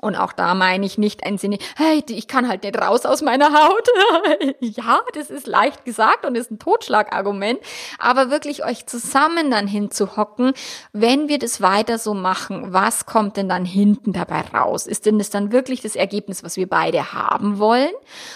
und 0.00 0.16
auch 0.16 0.32
da 0.32 0.54
meine 0.54 0.86
ich 0.86 0.98
nicht 0.98 1.24
ein 1.24 1.38
Sinne, 1.38 1.58
hey, 1.76 2.02
ich 2.08 2.28
kann 2.28 2.48
halt 2.48 2.62
nicht 2.62 2.80
raus 2.80 3.04
aus 3.04 3.22
meiner 3.22 3.52
Haut. 3.52 3.88
ja, 4.60 5.00
das 5.14 5.30
ist 5.30 5.46
leicht 5.46 5.84
gesagt 5.84 6.24
und 6.24 6.36
ist 6.36 6.50
ein 6.50 6.58
Totschlagargument. 6.58 7.60
Aber 7.98 8.30
wirklich 8.30 8.64
euch 8.64 8.86
zusammen 8.86 9.50
dann 9.50 9.66
hinzuhocken, 9.66 10.52
wenn 10.92 11.28
wir 11.28 11.38
das 11.38 11.60
weiter 11.60 11.98
so 11.98 12.14
machen, 12.14 12.72
was 12.72 13.06
kommt 13.06 13.36
denn 13.36 13.48
dann 13.48 13.64
hinten 13.64 14.12
dabei 14.12 14.42
raus? 14.54 14.86
Ist 14.86 15.06
denn 15.06 15.18
das 15.18 15.30
dann 15.30 15.52
wirklich 15.52 15.80
das 15.80 15.96
Ergebnis, 15.96 16.42
was 16.42 16.56
wir 16.56 16.68
beide 16.68 17.12
haben 17.12 17.58
wollen? 17.58 17.90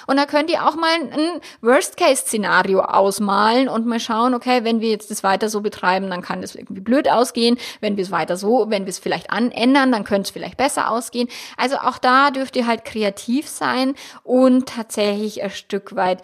Und 0.06 0.16
da 0.16 0.26
könnt 0.26 0.50
ihr 0.50 0.66
auch 0.66 0.76
mal 0.76 0.94
ein 0.94 1.40
Worst-Case-Szenario 1.62 2.80
ausmalen 2.80 3.68
und 3.68 3.86
mal 3.86 4.00
schauen, 4.00 4.34
okay, 4.34 4.64
wenn 4.64 4.80
wir 4.80 4.90
jetzt 4.90 5.10
das 5.10 5.22
weiter 5.22 5.48
so 5.48 5.60
betreiben, 5.60 6.10
dann 6.10 6.22
kann 6.22 6.42
das 6.42 6.54
irgendwie 6.54 6.80
blöd 6.80 7.10
ausgehen. 7.10 7.58
Wenn 7.80 7.96
wir 7.96 8.04
es 8.04 8.10
weiter 8.10 8.36
so, 8.36 8.66
wenn 8.68 8.84
wir 8.84 8.90
es 8.90 8.98
vielleicht 8.98 9.30
anändern, 9.30 9.92
dann 9.92 10.04
könnte 10.04 10.22
es 10.22 10.30
vielleicht 10.30 10.56
besser 10.56 10.90
ausgehen. 10.90 11.28
Also 11.56 11.76
auch 11.76 11.98
da 11.98 12.30
dürft 12.30 12.56
ihr 12.56 12.66
halt 12.66 12.84
kreativ 12.84 13.48
sein 13.48 13.94
und 14.22 14.68
tatsächlich 14.68 15.42
ein 15.42 15.50
Stück 15.50 15.96
weit 15.96 16.22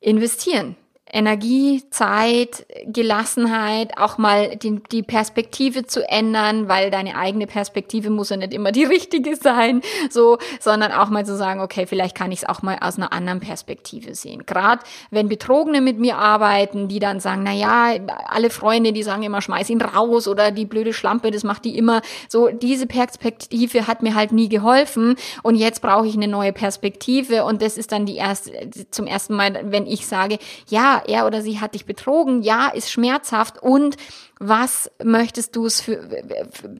investieren. 0.00 0.76
Energie, 1.12 1.82
Zeit, 1.90 2.66
Gelassenheit, 2.86 3.98
auch 3.98 4.18
mal 4.18 4.56
die, 4.56 4.80
die 4.92 5.02
Perspektive 5.02 5.84
zu 5.86 6.08
ändern, 6.08 6.68
weil 6.68 6.90
deine 6.90 7.16
eigene 7.16 7.46
Perspektive 7.46 8.10
muss 8.10 8.30
ja 8.30 8.36
nicht 8.36 8.54
immer 8.54 8.72
die 8.72 8.84
richtige 8.90 9.36
sein, 9.36 9.82
so, 10.08 10.38
sondern 10.60 10.92
auch 10.92 11.10
mal 11.10 11.26
zu 11.26 11.36
sagen, 11.36 11.60
okay, 11.60 11.86
vielleicht 11.86 12.16
kann 12.16 12.32
ich 12.32 12.40
es 12.40 12.48
auch 12.48 12.62
mal 12.62 12.78
aus 12.80 12.96
einer 12.96 13.12
anderen 13.12 13.40
Perspektive 13.40 14.14
sehen. 14.14 14.44
Gerade 14.46 14.82
wenn 15.10 15.28
Betrogene 15.28 15.80
mit 15.80 15.98
mir 15.98 16.16
arbeiten, 16.16 16.88
die 16.88 17.00
dann 17.00 17.20
sagen, 17.20 17.42
na 17.44 17.52
ja, 17.52 17.94
alle 18.28 18.50
Freunde, 18.50 18.92
die 18.92 19.02
sagen 19.02 19.22
immer, 19.22 19.42
schmeiß 19.42 19.70
ihn 19.70 19.82
raus 19.82 20.28
oder 20.28 20.50
die 20.50 20.64
blöde 20.64 20.92
Schlampe, 20.92 21.30
das 21.30 21.44
macht 21.44 21.64
die 21.64 21.76
immer. 21.76 22.02
So, 22.28 22.48
diese 22.48 22.86
Perspektive 22.86 23.86
hat 23.86 24.02
mir 24.02 24.14
halt 24.14 24.32
nie 24.32 24.48
geholfen 24.48 25.16
und 25.42 25.56
jetzt 25.56 25.82
brauche 25.82 26.06
ich 26.06 26.14
eine 26.14 26.28
neue 26.28 26.52
Perspektive 26.52 27.44
und 27.44 27.62
das 27.62 27.76
ist 27.76 27.92
dann 27.92 28.06
die 28.06 28.16
erste, 28.16 28.52
zum 28.90 29.06
ersten 29.06 29.34
Mal, 29.34 29.60
wenn 29.64 29.86
ich 29.86 30.06
sage, 30.06 30.38
ja, 30.68 30.99
er 31.06 31.26
oder 31.26 31.42
sie 31.42 31.60
hat 31.60 31.74
dich 31.74 31.86
betrogen, 31.86 32.42
ja, 32.42 32.68
ist 32.68 32.90
schmerzhaft 32.90 33.62
und 33.62 33.96
was 34.42 34.90
möchtest 35.04 35.54
du 35.54 35.66
es 35.66 35.82
für, 35.82 35.98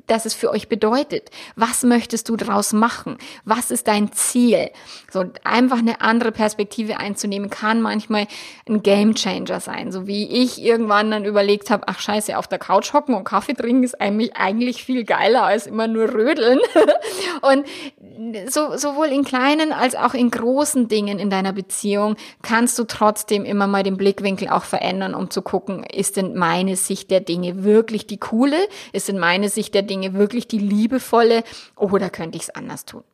dass 0.06 0.24
es 0.24 0.32
für 0.32 0.50
euch 0.50 0.70
bedeutet? 0.70 1.30
Was 1.56 1.82
möchtest 1.82 2.30
du 2.30 2.36
daraus 2.36 2.72
machen? 2.72 3.18
Was 3.44 3.70
ist 3.70 3.86
dein 3.86 4.12
Ziel? 4.12 4.70
So 5.10 5.26
einfach 5.44 5.78
eine 5.78 6.00
andere 6.00 6.32
Perspektive 6.32 6.96
einzunehmen 6.96 7.50
kann 7.50 7.82
manchmal 7.82 8.28
ein 8.66 8.82
Gamechanger 8.82 9.60
sein. 9.60 9.92
So 9.92 10.06
wie 10.06 10.26
ich 10.26 10.62
irgendwann 10.62 11.10
dann 11.10 11.26
überlegt 11.26 11.68
habe, 11.68 11.86
ach 11.86 12.00
scheiße, 12.00 12.38
auf 12.38 12.48
der 12.48 12.58
Couch 12.58 12.94
hocken 12.94 13.14
und 13.14 13.24
Kaffee 13.24 13.52
trinken 13.52 13.84
ist 13.84 14.00
eigentlich, 14.00 14.34
eigentlich 14.36 14.82
viel 14.82 15.04
geiler 15.04 15.42
als 15.42 15.66
immer 15.66 15.86
nur 15.86 16.14
rödeln. 16.14 16.60
und 17.42 17.66
so, 18.50 18.78
sowohl 18.78 19.08
in 19.08 19.22
kleinen 19.22 19.74
als 19.74 19.94
auch 19.96 20.14
in 20.14 20.30
großen 20.30 20.88
Dingen 20.88 21.18
in 21.18 21.28
deiner 21.28 21.52
Beziehung 21.52 22.16
kannst 22.40 22.78
du 22.78 22.84
trotzdem 22.84 23.44
immer 23.44 23.66
mal 23.66 23.82
den 23.82 23.98
Blickwinkel 23.98 24.48
auch 24.48 24.64
verändern, 24.64 25.14
um 25.14 25.28
zu 25.28 25.42
gucken, 25.42 25.84
ist 25.84 26.16
denn 26.16 26.34
meine 26.34 26.76
Sicht 26.76 27.10
der 27.10 27.20
Dinge 27.20 27.49
wirklich 27.62 28.06
die 28.06 28.18
coole? 28.18 28.56
Ist 28.92 29.08
in 29.08 29.18
meiner 29.18 29.48
Sicht 29.48 29.74
der 29.74 29.82
Dinge 29.82 30.14
wirklich 30.14 30.48
die 30.48 30.58
liebevolle? 30.58 31.44
Oder 31.76 32.10
könnte 32.10 32.36
ich 32.36 32.44
es 32.44 32.50
anders 32.50 32.84
tun? 32.84 33.04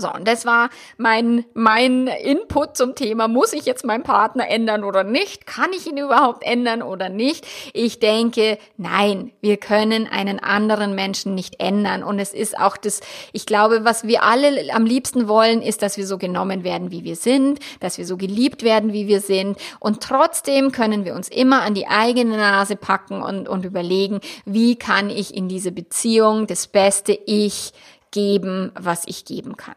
So, 0.00 0.14
und 0.14 0.28
das 0.28 0.46
war 0.46 0.70
mein, 0.96 1.44
mein 1.54 2.06
Input 2.06 2.76
zum 2.76 2.94
Thema, 2.94 3.26
muss 3.26 3.52
ich 3.52 3.64
jetzt 3.64 3.84
meinen 3.84 4.04
Partner 4.04 4.48
ändern 4.48 4.84
oder 4.84 5.02
nicht? 5.02 5.44
Kann 5.44 5.72
ich 5.76 5.88
ihn 5.88 5.96
überhaupt 5.96 6.44
ändern 6.44 6.82
oder 6.82 7.08
nicht? 7.08 7.44
Ich 7.72 7.98
denke, 7.98 8.58
nein, 8.76 9.32
wir 9.40 9.56
können 9.56 10.06
einen 10.06 10.38
anderen 10.38 10.94
Menschen 10.94 11.34
nicht 11.34 11.58
ändern. 11.58 12.04
Und 12.04 12.20
es 12.20 12.32
ist 12.32 12.56
auch 12.56 12.76
das, 12.76 13.00
ich 13.32 13.44
glaube, 13.44 13.84
was 13.84 14.06
wir 14.06 14.22
alle 14.22 14.72
am 14.72 14.86
liebsten 14.86 15.26
wollen, 15.26 15.62
ist, 15.62 15.82
dass 15.82 15.96
wir 15.96 16.06
so 16.06 16.16
genommen 16.16 16.62
werden, 16.62 16.92
wie 16.92 17.02
wir 17.02 17.16
sind, 17.16 17.58
dass 17.80 17.98
wir 17.98 18.06
so 18.06 18.16
geliebt 18.16 18.62
werden, 18.62 18.92
wie 18.92 19.08
wir 19.08 19.20
sind. 19.20 19.58
Und 19.80 20.00
trotzdem 20.00 20.70
können 20.70 21.06
wir 21.06 21.16
uns 21.16 21.28
immer 21.28 21.62
an 21.62 21.74
die 21.74 21.88
eigene 21.88 22.36
Nase 22.36 22.76
packen 22.76 23.20
und, 23.20 23.48
und 23.48 23.64
überlegen, 23.64 24.20
wie 24.44 24.76
kann 24.76 25.10
ich 25.10 25.34
in 25.34 25.48
diese 25.48 25.72
Beziehung 25.72 26.46
das 26.46 26.68
beste 26.68 27.18
Ich 27.26 27.72
geben, 28.10 28.72
was 28.78 29.02
ich 29.06 29.24
geben 29.24 29.56
kann. 29.56 29.74